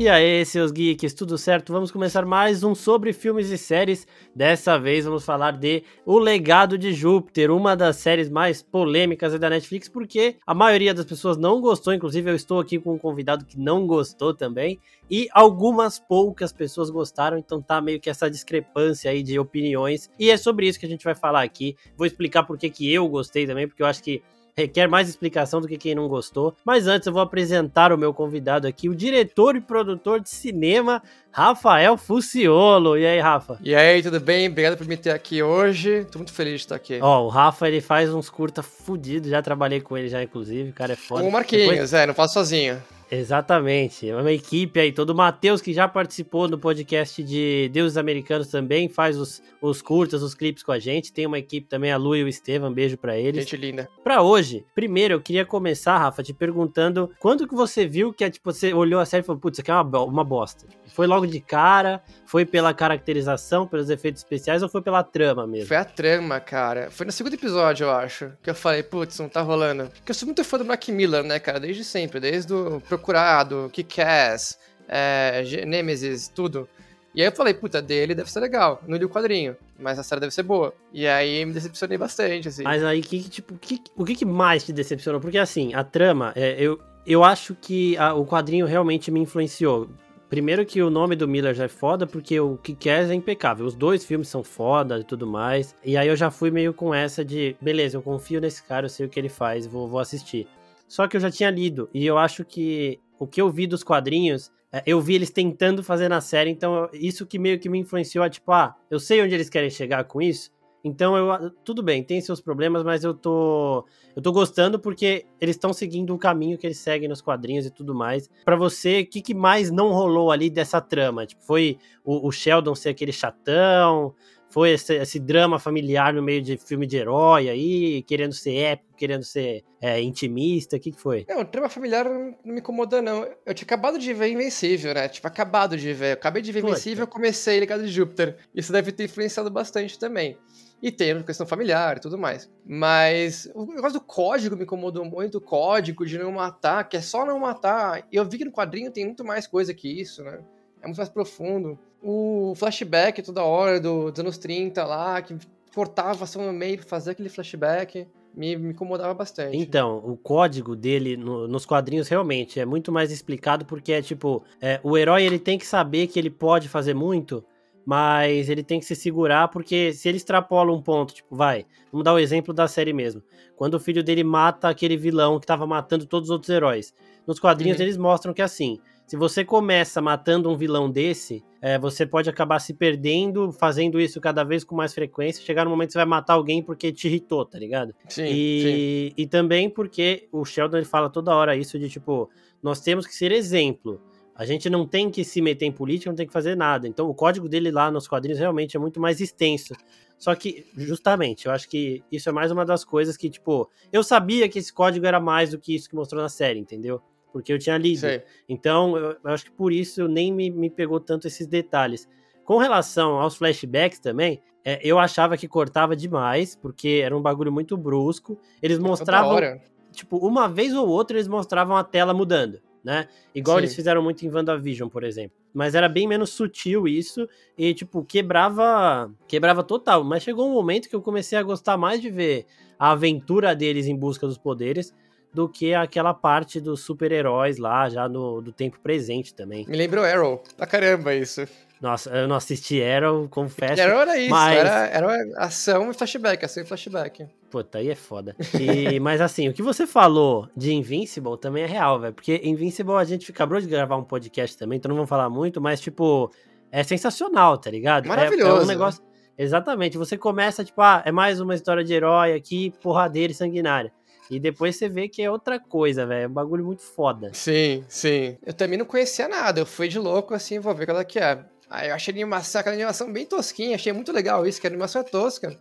E 0.00 0.08
aí, 0.08 0.46
seus 0.46 0.72
geeks, 0.72 1.12
tudo 1.12 1.36
certo? 1.36 1.74
Vamos 1.74 1.90
começar 1.90 2.24
mais 2.24 2.64
um 2.64 2.74
sobre 2.74 3.12
filmes 3.12 3.50
e 3.50 3.58
séries. 3.58 4.06
Dessa 4.34 4.78
vez 4.78 5.04
vamos 5.04 5.26
falar 5.26 5.52
de 5.58 5.82
O 6.06 6.18
Legado 6.18 6.78
de 6.78 6.90
Júpiter, 6.90 7.50
uma 7.50 7.76
das 7.76 7.96
séries 7.96 8.30
mais 8.30 8.62
polêmicas 8.62 9.38
da 9.38 9.50
Netflix, 9.50 9.90
porque 9.90 10.36
a 10.46 10.54
maioria 10.54 10.94
das 10.94 11.04
pessoas 11.04 11.36
não 11.36 11.60
gostou, 11.60 11.92
inclusive 11.92 12.30
eu 12.30 12.34
estou 12.34 12.58
aqui 12.58 12.78
com 12.78 12.94
um 12.94 12.98
convidado 12.98 13.44
que 13.44 13.60
não 13.60 13.86
gostou 13.86 14.32
também, 14.32 14.80
e 15.10 15.28
algumas 15.32 15.98
poucas 15.98 16.50
pessoas 16.50 16.88
gostaram, 16.88 17.36
então 17.36 17.60
tá 17.60 17.78
meio 17.78 18.00
que 18.00 18.08
essa 18.08 18.30
discrepância 18.30 19.10
aí 19.10 19.22
de 19.22 19.38
opiniões. 19.38 20.08
E 20.18 20.30
é 20.30 20.38
sobre 20.38 20.66
isso 20.66 20.80
que 20.80 20.86
a 20.86 20.88
gente 20.88 21.04
vai 21.04 21.14
falar 21.14 21.42
aqui. 21.42 21.76
Vou 21.94 22.06
explicar 22.06 22.44
por 22.44 22.56
que 22.56 22.70
que 22.70 22.90
eu 22.90 23.06
gostei 23.06 23.46
também, 23.46 23.68
porque 23.68 23.82
eu 23.82 23.86
acho 23.86 24.02
que 24.02 24.22
requer 24.60 24.86
mais 24.86 25.08
explicação 25.08 25.60
do 25.60 25.68
que 25.68 25.76
quem 25.76 25.94
não 25.94 26.08
gostou. 26.08 26.54
Mas 26.64 26.86
antes 26.86 27.06
eu 27.06 27.12
vou 27.12 27.22
apresentar 27.22 27.92
o 27.92 27.98
meu 27.98 28.12
convidado 28.12 28.66
aqui, 28.66 28.88
o 28.88 28.94
diretor 28.94 29.56
e 29.56 29.60
produtor 29.60 30.20
de 30.20 30.30
cinema, 30.30 31.02
Rafael 31.32 31.96
Fuciolo. 31.96 32.98
E 32.98 33.06
aí, 33.06 33.20
Rafa? 33.20 33.58
E 33.62 33.74
aí, 33.74 34.02
tudo 34.02 34.20
bem? 34.20 34.48
Obrigado 34.48 34.76
por 34.76 34.86
me 34.86 34.96
ter 34.96 35.10
aqui 35.10 35.42
hoje. 35.42 36.06
Tô 36.10 36.18
muito 36.18 36.32
feliz 36.32 36.54
de 36.54 36.60
estar 36.60 36.76
aqui. 36.76 36.98
Ó, 37.00 37.24
o 37.24 37.28
Rafa, 37.28 37.68
ele 37.68 37.80
faz 37.80 38.12
uns 38.12 38.28
curta 38.28 38.62
fudidos, 38.62 39.30
já 39.30 39.42
trabalhei 39.42 39.80
com 39.80 39.96
ele 39.96 40.08
já, 40.08 40.22
inclusive, 40.22 40.70
o 40.70 40.74
cara 40.74 40.92
é 40.92 40.96
foda. 40.96 41.22
Com 41.22 41.28
o 41.28 41.32
Marquinhos, 41.32 41.68
Depois... 41.68 41.92
é, 41.94 42.06
não 42.06 42.14
faço 42.14 42.34
sozinho. 42.34 42.82
Exatamente. 43.10 44.08
É 44.08 44.16
uma 44.16 44.32
equipe 44.32 44.78
aí, 44.78 44.92
todo 44.92 45.10
o 45.10 45.14
Matheus 45.14 45.60
que 45.60 45.72
já 45.72 45.88
participou 45.88 46.48
no 46.48 46.58
podcast 46.58 47.22
de 47.22 47.68
Deuses 47.72 47.96
Americanos 47.96 48.48
também, 48.48 48.88
faz 48.88 49.18
os, 49.18 49.42
os 49.60 49.82
curtas, 49.82 50.22
os 50.22 50.34
clipes 50.34 50.62
com 50.62 50.72
a 50.72 50.78
gente. 50.78 51.12
Tem 51.12 51.26
uma 51.26 51.38
equipe 51.38 51.66
também, 51.66 51.90
a 51.90 51.96
Lu 51.96 52.14
e 52.14 52.22
o 52.22 52.28
Estevam, 52.28 52.72
beijo 52.72 52.96
para 52.96 53.18
eles. 53.18 53.44
Gente 53.44 53.56
linda. 53.56 53.88
Pra 54.04 54.22
hoje, 54.22 54.64
primeiro 54.74 55.14
eu 55.14 55.20
queria 55.20 55.44
começar, 55.44 55.98
Rafa, 55.98 56.22
te 56.22 56.32
perguntando 56.32 57.10
quando 57.18 57.48
que 57.48 57.54
você 57.54 57.86
viu 57.86 58.12
que 58.12 58.24
é, 58.24 58.30
tipo, 58.30 58.52
você 58.52 58.72
olhou 58.72 59.00
a 59.00 59.04
série 59.04 59.22
e 59.22 59.26
falou, 59.26 59.40
putz, 59.40 59.56
isso 59.56 59.62
aqui 59.62 59.70
é 59.70 59.74
uma, 59.74 60.02
uma 60.04 60.24
bosta. 60.24 60.66
Foi 60.86 61.06
logo 61.06 61.26
de 61.26 61.40
cara? 61.40 62.02
Foi 62.26 62.44
pela 62.44 62.74
caracterização, 62.74 63.66
pelos 63.66 63.90
efeitos 63.90 64.20
especiais 64.20 64.62
ou 64.62 64.68
foi 64.68 64.82
pela 64.82 65.02
trama 65.02 65.46
mesmo? 65.46 65.66
Foi 65.66 65.76
a 65.76 65.84
trama, 65.84 66.40
cara. 66.40 66.90
Foi 66.90 67.06
no 67.06 67.12
segundo 67.12 67.34
episódio, 67.34 67.84
eu 67.84 67.90
acho, 67.90 68.32
que 68.42 68.50
eu 68.50 68.54
falei, 68.54 68.82
putz, 68.82 69.18
não 69.18 69.28
tá 69.28 69.40
rolando. 69.40 69.84
Porque 69.84 70.10
eu 70.10 70.14
sou 70.14 70.26
muito 70.26 70.44
fã 70.44 70.58
do 70.58 70.64
Mac 70.64 70.88
Miller, 70.88 71.22
né, 71.22 71.38
cara, 71.38 71.60
desde 71.60 71.84
sempre, 71.84 72.20
desde 72.20 72.52
o 72.52 72.80
Procurado, 73.00 73.70
Kick-Ass, 73.72 74.58
é, 74.88 75.42
Nemesis, 75.66 76.28
tudo. 76.28 76.68
E 77.14 77.20
aí 77.20 77.28
eu 77.28 77.32
falei, 77.32 77.54
puta, 77.54 77.82
dele 77.82 78.14
deve 78.14 78.30
ser 78.30 78.40
legal. 78.40 78.80
Não 78.86 78.96
li 78.96 79.04
o 79.04 79.08
quadrinho, 79.08 79.56
mas 79.78 79.98
a 79.98 80.02
série 80.02 80.20
deve 80.20 80.32
ser 80.32 80.44
boa. 80.44 80.72
E 80.92 81.06
aí 81.06 81.44
me 81.44 81.52
decepcionei 81.52 81.98
bastante, 81.98 82.48
assim. 82.48 82.62
Mas 82.62 82.84
aí, 82.84 83.00
que, 83.00 83.28
tipo, 83.28 83.54
que, 83.54 83.82
o 83.96 84.04
que, 84.04 84.24
mais 84.24 84.64
te 84.64 84.72
decepcionou? 84.72 85.20
Porque, 85.20 85.38
assim, 85.38 85.74
a 85.74 85.82
trama, 85.82 86.32
é, 86.36 86.56
eu, 86.58 86.80
eu 87.04 87.24
acho 87.24 87.56
que 87.60 87.96
a, 87.96 88.14
o 88.14 88.24
quadrinho 88.24 88.64
realmente 88.64 89.10
me 89.10 89.18
influenciou. 89.18 89.88
Primeiro 90.28 90.64
que 90.64 90.80
o 90.80 90.88
nome 90.88 91.16
do 91.16 91.26
Miller 91.26 91.52
já 91.52 91.64
é 91.64 91.68
foda, 91.68 92.06
porque 92.06 92.38
o 92.38 92.56
que 92.56 92.72
quer 92.72 93.10
é 93.10 93.14
impecável. 93.14 93.66
Os 93.66 93.74
dois 93.74 94.04
filmes 94.04 94.28
são 94.28 94.44
foda 94.44 94.96
e 95.00 95.02
tudo 95.02 95.26
mais. 95.26 95.74
E 95.84 95.96
aí 95.96 96.06
eu 96.06 96.14
já 96.14 96.30
fui 96.30 96.52
meio 96.52 96.72
com 96.72 96.94
essa 96.94 97.24
de, 97.24 97.56
beleza, 97.60 97.96
eu 97.96 98.02
confio 98.02 98.40
nesse 98.40 98.62
cara, 98.62 98.86
eu 98.86 98.88
sei 98.88 99.06
o 99.06 99.08
que 99.08 99.18
ele 99.18 99.28
faz, 99.28 99.66
vou, 99.66 99.88
vou 99.88 99.98
assistir. 99.98 100.46
Só 100.90 101.06
que 101.06 101.16
eu 101.16 101.20
já 101.20 101.30
tinha 101.30 101.48
lido, 101.48 101.88
e 101.94 102.04
eu 102.04 102.18
acho 102.18 102.44
que 102.44 102.98
o 103.16 103.24
que 103.24 103.40
eu 103.40 103.48
vi 103.48 103.64
dos 103.64 103.84
quadrinhos, 103.84 104.50
é, 104.72 104.82
eu 104.84 105.00
vi 105.00 105.14
eles 105.14 105.30
tentando 105.30 105.84
fazer 105.84 106.08
na 106.08 106.20
série, 106.20 106.50
então 106.50 106.90
isso 106.92 107.24
que 107.24 107.38
meio 107.38 107.60
que 107.60 107.68
me 107.68 107.78
influenciou 107.78 108.24
a 108.24 108.28
tipo, 108.28 108.50
ah, 108.50 108.74
eu 108.90 108.98
sei 108.98 109.22
onde 109.22 109.32
eles 109.32 109.48
querem 109.48 109.70
chegar 109.70 110.02
com 110.02 110.20
isso, 110.20 110.50
então 110.82 111.16
eu 111.16 111.50
tudo 111.64 111.80
bem, 111.80 112.02
tem 112.02 112.20
seus 112.20 112.40
problemas, 112.40 112.82
mas 112.82 113.04
eu 113.04 113.14
tô 113.14 113.86
eu 114.16 114.20
tô 114.20 114.32
gostando 114.32 114.80
porque 114.80 115.26
eles 115.40 115.54
estão 115.54 115.72
seguindo 115.72 116.12
o 116.12 116.18
caminho 116.18 116.58
que 116.58 116.66
eles 116.66 116.78
seguem 116.78 117.08
nos 117.08 117.22
quadrinhos 117.22 117.66
e 117.66 117.70
tudo 117.70 117.94
mais. 117.94 118.28
Para 118.44 118.56
você, 118.56 119.02
o 119.02 119.06
que, 119.06 119.22
que 119.22 119.32
mais 119.32 119.70
não 119.70 119.92
rolou 119.92 120.32
ali 120.32 120.50
dessa 120.50 120.80
trama? 120.80 121.24
Tipo, 121.24 121.44
foi 121.44 121.78
o, 122.04 122.26
o 122.26 122.32
Sheldon 122.32 122.74
ser 122.74 122.88
aquele 122.88 123.12
chatão? 123.12 124.12
Foi 124.50 124.72
esse, 124.72 124.96
esse, 124.96 125.20
drama 125.20 125.60
familiar 125.60 126.12
no 126.12 126.22
meio 126.22 126.42
de 126.42 126.56
filme 126.56 126.84
de 126.84 126.96
herói 126.96 127.48
aí, 127.48 128.02
querendo 128.02 128.34
ser 128.34 128.56
épico, 128.56 128.96
querendo 128.96 129.22
ser 129.22 129.62
é, 129.80 130.00
intimista? 130.00 130.76
O 130.76 130.80
que, 130.80 130.90
que 130.90 131.00
foi? 131.00 131.24
Não, 131.28 131.40
o 131.40 131.44
drama 131.44 131.68
familiar 131.68 132.04
não 132.04 132.34
me 132.44 132.58
incomoda, 132.58 133.00
não. 133.00 133.24
Eu 133.46 133.54
tinha 133.54 133.64
acabado 133.64 133.96
de 133.96 134.12
ver 134.12 134.28
Invencível, 134.28 134.92
né? 134.92 135.08
Tipo, 135.08 135.28
acabado 135.28 135.76
de 135.76 135.92
ver. 135.92 136.10
Eu 136.10 136.14
acabei 136.14 136.42
de 136.42 136.50
ver 136.50 136.64
Invencível, 136.64 137.04
eu 137.04 137.08
comecei 137.08 137.60
Ligado 137.60 137.84
de 137.84 137.92
Júpiter. 137.92 138.38
Isso 138.52 138.72
deve 138.72 138.90
ter 138.90 139.04
influenciado 139.04 139.50
bastante 139.50 139.96
também. 139.96 140.36
E 140.82 140.90
tem 140.90 141.12
a 141.12 141.22
questão 141.22 141.46
familiar 141.46 141.98
e 141.98 142.00
tudo 142.00 142.18
mais. 142.18 142.50
Mas 142.66 143.48
o 143.54 143.66
negócio 143.66 144.00
do 144.00 144.04
código 144.04 144.56
me 144.56 144.64
incomodou 144.64 145.04
muito, 145.04 145.38
o 145.38 145.40
código 145.40 146.04
de 146.04 146.18
não 146.18 146.32
matar, 146.32 146.88
que 146.88 146.96
é 146.96 147.02
só 147.02 147.24
não 147.24 147.38
matar. 147.38 148.04
E 148.10 148.16
eu 148.16 148.24
vi 148.24 148.38
que 148.38 148.44
no 148.44 148.52
quadrinho 148.52 148.90
tem 148.90 149.04
muito 149.04 149.24
mais 149.24 149.46
coisa 149.46 149.72
que 149.72 149.88
isso, 150.00 150.24
né? 150.24 150.40
É 150.82 150.86
muito 150.86 150.96
mais 150.96 151.10
profundo. 151.10 151.78
O 152.02 152.54
flashback 152.56 153.22
toda 153.22 153.42
hora 153.42 153.78
do, 153.78 154.10
dos 154.10 154.20
anos 154.20 154.38
30 154.38 154.84
lá, 154.84 155.20
que 155.20 155.36
cortava 155.74 156.24
ação 156.24 156.46
no 156.46 156.52
meio 156.52 156.78
pra 156.78 156.86
fazer 156.86 157.12
aquele 157.12 157.28
flashback. 157.28 158.06
Me, 158.34 158.56
me, 158.56 158.70
incomodava 158.70 159.12
bastante. 159.12 159.56
Então, 159.56 159.98
o 159.98 160.16
código 160.16 160.76
dele 160.76 161.16
no, 161.16 161.48
nos 161.48 161.66
quadrinhos 161.66 162.08
realmente 162.08 162.60
é 162.60 162.64
muito 162.64 162.92
mais 162.92 163.10
explicado 163.10 163.64
porque 163.64 163.92
é 163.92 164.00
tipo, 164.00 164.44
é, 164.60 164.78
o 164.84 164.96
herói 164.96 165.24
ele 165.24 165.38
tem 165.38 165.58
que 165.58 165.66
saber 165.66 166.06
que 166.06 166.16
ele 166.16 166.30
pode 166.30 166.68
fazer 166.68 166.94
muito, 166.94 167.44
mas 167.84 168.48
ele 168.48 168.62
tem 168.62 168.78
que 168.78 168.86
se 168.86 168.94
segurar 168.94 169.48
porque 169.48 169.92
se 169.92 170.08
ele 170.08 170.16
extrapola 170.16 170.72
um 170.72 170.80
ponto, 170.80 171.12
tipo, 171.12 171.34
vai, 171.34 171.66
vamos 171.90 172.04
dar 172.04 172.12
o 172.12 172.20
exemplo 172.20 172.54
da 172.54 172.68
série 172.68 172.92
mesmo. 172.92 173.20
Quando 173.56 173.74
o 173.74 173.80
filho 173.80 174.02
dele 174.02 174.22
mata 174.22 174.68
aquele 174.68 174.96
vilão 174.96 175.40
que 175.40 175.44
estava 175.44 175.66
matando 175.66 176.06
todos 176.06 176.28
os 176.28 176.32
outros 176.32 176.50
heróis. 176.50 176.94
Nos 177.26 177.40
quadrinhos 177.40 177.78
uhum. 177.78 177.84
eles 177.84 177.96
mostram 177.96 178.32
que 178.32 178.42
assim, 178.42 178.78
se 179.10 179.16
você 179.16 179.44
começa 179.44 180.00
matando 180.00 180.48
um 180.48 180.56
vilão 180.56 180.88
desse, 180.88 181.42
é, 181.60 181.76
você 181.76 182.06
pode 182.06 182.30
acabar 182.30 182.60
se 182.60 182.72
perdendo, 182.72 183.50
fazendo 183.50 184.00
isso 184.00 184.20
cada 184.20 184.44
vez 184.44 184.62
com 184.62 184.76
mais 184.76 184.94
frequência, 184.94 185.44
chegar 185.44 185.64
no 185.64 185.70
momento 185.72 185.88
que 185.88 185.94
você 185.94 185.98
vai 185.98 186.06
matar 186.06 186.34
alguém 186.34 186.62
porque 186.62 186.92
te 186.92 187.08
irritou, 187.08 187.44
tá 187.44 187.58
ligado? 187.58 187.92
Sim, 188.08 188.26
e, 188.26 189.10
sim. 189.10 189.14
e 189.20 189.26
também 189.26 189.68
porque 189.68 190.28
o 190.30 190.44
Sheldon 190.44 190.76
ele 190.76 190.86
fala 190.86 191.10
toda 191.10 191.34
hora 191.34 191.56
isso 191.56 191.76
de 191.76 191.90
tipo, 191.90 192.30
nós 192.62 192.80
temos 192.82 193.04
que 193.04 193.12
ser 193.12 193.32
exemplo. 193.32 194.00
A 194.32 194.44
gente 194.44 194.70
não 194.70 194.86
tem 194.86 195.10
que 195.10 195.24
se 195.24 195.42
meter 195.42 195.66
em 195.66 195.72
política, 195.72 196.08
não 196.08 196.16
tem 196.16 196.28
que 196.28 196.32
fazer 196.32 196.56
nada. 196.56 196.86
Então 196.86 197.10
o 197.10 197.14
código 197.14 197.48
dele 197.48 197.72
lá 197.72 197.90
nos 197.90 198.06
quadrinhos 198.06 198.38
realmente 198.38 198.76
é 198.76 198.78
muito 198.78 199.00
mais 199.00 199.20
extenso. 199.20 199.74
Só 200.16 200.36
que, 200.36 200.66
justamente, 200.76 201.46
eu 201.46 201.52
acho 201.52 201.68
que 201.68 202.04
isso 202.12 202.28
é 202.28 202.32
mais 202.32 202.52
uma 202.52 202.64
das 202.64 202.84
coisas 202.84 203.16
que, 203.16 203.28
tipo, 203.28 203.68
eu 203.92 204.04
sabia 204.04 204.48
que 204.48 204.60
esse 204.60 204.72
código 204.72 205.04
era 205.04 205.18
mais 205.18 205.50
do 205.50 205.58
que 205.58 205.74
isso 205.74 205.88
que 205.88 205.96
mostrou 205.96 206.22
na 206.22 206.28
série, 206.28 206.60
entendeu? 206.60 207.02
Porque 207.32 207.52
eu 207.52 207.58
tinha 207.58 207.78
lido. 207.78 208.00
Sei. 208.00 208.22
Então, 208.48 208.96
eu, 208.96 209.16
eu, 209.22 209.30
acho 209.30 209.44
que 209.44 209.50
por 209.50 209.72
isso 209.72 210.08
nem 210.08 210.32
me, 210.32 210.50
me 210.50 210.70
pegou 210.70 211.00
tanto 211.00 211.26
esses 211.26 211.46
detalhes. 211.46 212.08
Com 212.44 212.58
relação 212.58 213.20
aos 213.20 213.36
flashbacks 213.36 214.00
também, 214.00 214.42
é, 214.64 214.80
eu 214.82 214.98
achava 214.98 215.36
que 215.36 215.46
cortava 215.46 215.94
demais, 215.94 216.56
porque 216.56 217.00
era 217.04 217.16
um 217.16 217.22
bagulho 217.22 217.52
muito 217.52 217.76
brusco. 217.76 218.38
Eles 218.62 218.78
mostravam. 218.78 219.60
Tipo, 219.92 220.18
uma 220.18 220.48
vez 220.48 220.74
ou 220.74 220.88
outra 220.88 221.16
eles 221.16 221.26
mostravam 221.26 221.76
a 221.76 221.82
tela 221.82 222.14
mudando 222.14 222.60
né? 222.82 223.08
Igual 223.34 223.58
Sim. 223.58 223.64
eles 223.64 223.74
fizeram 223.74 224.02
muito 224.02 224.24
em 224.24 224.30
WandaVision, 224.30 224.88
por 224.88 225.04
exemplo. 225.04 225.36
Mas 225.52 225.74
era 225.74 225.88
bem 225.88 226.06
menos 226.06 226.30
sutil 226.30 226.88
isso 226.88 227.28
e, 227.56 227.74
tipo, 227.74 228.04
quebrava 228.04 229.12
quebrava 229.28 229.62
total. 229.62 230.02
Mas 230.02 230.22
chegou 230.22 230.48
um 230.48 230.52
momento 230.52 230.88
que 230.88 230.96
eu 230.96 231.02
comecei 231.02 231.36
a 231.38 231.42
gostar 231.42 231.76
mais 231.76 232.00
de 232.00 232.10
ver 232.10 232.46
a 232.78 232.92
aventura 232.92 233.54
deles 233.54 233.86
em 233.86 233.96
busca 233.96 234.26
dos 234.26 234.38
poderes 234.38 234.94
do 235.32 235.48
que 235.48 235.74
aquela 235.74 236.12
parte 236.12 236.60
dos 236.60 236.80
super-heróis 236.80 237.58
lá, 237.58 237.88
já 237.88 238.08
no, 238.08 238.40
do 238.40 238.52
tempo 238.52 238.78
presente 238.80 239.34
também. 239.34 239.64
Me 239.66 239.76
lembrou 239.76 240.04
Arrow. 240.04 240.42
Pra 240.56 240.66
caramba 240.66 241.14
isso. 241.14 241.46
Nossa, 241.80 242.10
eu 242.10 242.28
não 242.28 242.36
assisti 242.36 242.82
Arrow, 242.82 243.26
confesso. 243.28 243.80
Arrow 243.80 244.00
era 244.00 244.18
isso, 244.18 244.30
mas... 244.30 244.58
era, 244.58 244.86
era 244.88 245.06
ação 245.38 245.90
e 245.90 245.94
flashback, 245.94 246.44
ação 246.44 246.62
e 246.62 246.66
flashback. 246.66 247.26
Puta, 247.50 247.78
aí 247.78 247.88
é 247.88 247.94
foda. 247.94 248.36
E, 248.58 248.98
mas 249.00 249.20
assim, 249.20 249.48
o 249.48 249.52
que 249.54 249.62
você 249.62 249.86
falou 249.86 250.48
de 250.54 250.74
Invincible 250.74 251.38
também 251.38 251.62
é 251.62 251.66
real, 251.66 251.98
velho. 251.98 252.12
Porque 252.12 252.40
Invincible 252.44 252.94
a 252.94 253.04
gente 253.04 253.30
acabou 253.30 253.58
de 253.60 253.66
gravar 253.66 253.96
um 253.96 254.04
podcast 254.04 254.58
também, 254.58 254.76
então 254.76 254.90
não 254.90 254.96
vamos 254.96 255.08
falar 255.08 255.30
muito, 255.30 255.60
mas 255.60 255.80
tipo, 255.80 256.30
é 256.70 256.82
sensacional, 256.82 257.56
tá 257.56 257.70
ligado? 257.70 258.06
Maravilhoso. 258.06 258.58
É, 258.58 258.60
é 258.60 258.64
um 258.64 258.66
negócio. 258.66 259.02
Exatamente, 259.38 259.96
você 259.96 260.18
começa, 260.18 260.62
tipo, 260.62 260.82
ah, 260.82 261.02
é 261.06 261.10
mais 261.10 261.40
uma 261.40 261.54
história 261.54 261.82
de 261.82 261.94
herói 261.94 262.34
aqui, 262.34 262.74
porradeira 262.82 263.32
e 263.32 263.34
sanguinária. 263.34 263.90
E 264.30 264.38
depois 264.38 264.76
você 264.76 264.88
vê 264.88 265.08
que 265.08 265.20
é 265.20 265.30
outra 265.30 265.58
coisa, 265.58 266.06
velho. 266.06 266.24
É 266.24 266.28
um 266.28 266.32
bagulho 266.32 266.64
muito 266.64 266.82
foda. 266.82 267.32
Sim, 267.34 267.84
sim. 267.88 268.38
Eu 268.46 268.54
também 268.54 268.78
não 268.78 268.86
conhecia 268.86 269.26
nada. 269.26 269.60
Eu 269.60 269.66
fui 269.66 269.88
de 269.88 269.98
louco 269.98 270.32
assim, 270.32 270.60
vou 270.60 270.74
ver 270.74 270.86
qual 270.86 271.00
é 271.00 271.04
que 271.04 271.18
é. 271.18 271.44
Aí 271.68 271.88
eu 271.88 271.94
achei 271.94 272.12
animação, 272.12 272.60
aquela 272.60 272.74
animação 272.74 273.12
bem 273.12 273.26
tosquinha, 273.26 273.76
achei 273.76 273.92
muito 273.92 274.12
legal 274.12 274.46
isso, 274.46 274.60
que 274.60 274.66
a 274.66 274.70
animação 274.70 275.00
é 275.02 275.04
tosca, 275.04 275.56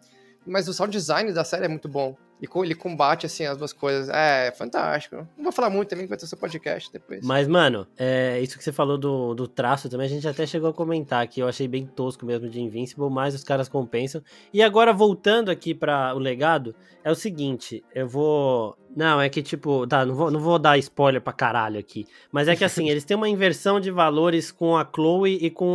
mas 0.46 0.68
o 0.68 0.74
sound 0.74 0.92
design 0.92 1.32
da 1.32 1.44
série 1.44 1.66
é 1.66 1.68
muito 1.68 1.88
bom. 1.88 2.16
E 2.42 2.48
ele 2.64 2.74
combate, 2.74 3.26
assim, 3.26 3.46
as 3.46 3.58
duas 3.58 3.74
coisas. 3.74 4.10
É, 4.10 4.52
fantástico. 4.52 5.18
Não 5.38 5.44
vou 5.44 5.52
falar 5.52 5.70
muito 5.70 5.90
também, 5.90 6.06
que 6.06 6.10
vai 6.10 6.18
ter 6.18 6.26
seu 6.26 6.38
podcast 6.38 6.92
depois. 6.92 7.26
Mas, 7.26 7.48
mano, 7.48 7.86
é, 7.98 8.40
isso 8.40 8.58
que 8.58 8.64
você 8.64 8.72
falou 8.72 8.98
do, 8.98 9.34
do 9.36 9.48
traço 9.48 9.90
também, 9.90 10.08
a 10.08 10.10
gente 10.10 10.28
até 10.28 10.46
chegou 10.46 10.70
a 10.70 10.74
comentar 10.74 11.28
que 11.28 11.42
eu 11.42 11.48
achei 11.48 11.68
bem 11.68 11.86
tosco 11.86 12.26
mesmo 12.26 12.50
de 12.50 12.62
Invincible, 12.62 13.10
mas 13.10 13.36
os 13.36 13.44
caras 13.44 13.68
compensam. 13.68 14.22
E 14.54 14.64
agora, 14.64 14.94
voltando 14.94 15.50
aqui 15.50 15.74
para 15.74 16.16
o 16.16 16.20
legado, 16.20 16.74
é 17.04 17.12
o 17.12 17.16
seguinte, 17.16 17.84
eu 17.94 18.08
vou... 18.08 18.78
Não, 18.96 19.22
é 19.22 19.30
que 19.30 19.44
tipo, 19.44 19.86
tá, 19.86 20.04
não 20.04 20.16
vou, 20.16 20.32
não 20.32 20.40
vou 20.40 20.58
dar 20.58 20.78
spoiler 20.80 21.22
pra 21.22 21.32
caralho 21.32 21.80
aqui. 21.80 22.08
Mas 22.32 22.48
é 22.48 22.56
que 22.56 22.64
assim, 22.64 22.90
eles 22.90 23.04
têm 23.04 23.16
uma 23.16 23.30
inversão 23.30 23.80
de 23.80 23.92
valores 23.92 24.52
com 24.52 24.76
a 24.76 24.84
Chloe 24.84 25.38
e 25.42 25.50
com 25.50 25.66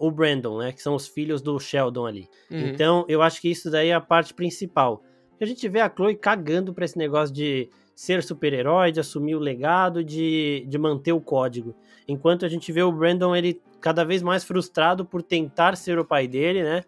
o, 0.00 0.08
o 0.08 0.10
Brandon, 0.10 0.58
né? 0.58 0.72
Que 0.72 0.82
são 0.82 0.94
os 0.94 1.06
filhos 1.06 1.40
do 1.40 1.58
Sheldon 1.60 2.06
ali. 2.06 2.28
Uhum. 2.50 2.66
Então, 2.66 3.04
eu 3.08 3.22
acho 3.22 3.40
que 3.40 3.48
isso 3.48 3.70
daí 3.70 3.90
é 3.90 3.94
a 3.94 4.00
parte 4.00 4.34
principal. 4.34 5.02
A 5.40 5.46
gente 5.46 5.68
vê 5.68 5.80
a 5.80 5.90
Chloe 5.90 6.16
cagando 6.16 6.72
pra 6.74 6.84
esse 6.84 6.98
negócio 6.98 7.34
de 7.34 7.68
ser 7.94 8.22
super-herói, 8.22 8.92
de 8.92 9.00
assumir 9.00 9.34
o 9.34 9.40
legado, 9.40 10.04
de, 10.04 10.64
de 10.68 10.78
manter 10.78 11.12
o 11.12 11.20
código. 11.20 11.74
Enquanto 12.06 12.44
a 12.44 12.48
gente 12.48 12.70
vê 12.72 12.82
o 12.82 12.92
Brandon, 12.92 13.34
ele 13.34 13.60
cada 13.80 14.04
vez 14.04 14.22
mais 14.22 14.44
frustrado 14.44 15.04
por 15.04 15.22
tentar 15.22 15.76
ser 15.76 15.98
o 15.98 16.04
pai 16.04 16.26
dele, 16.26 16.62
né? 16.62 16.84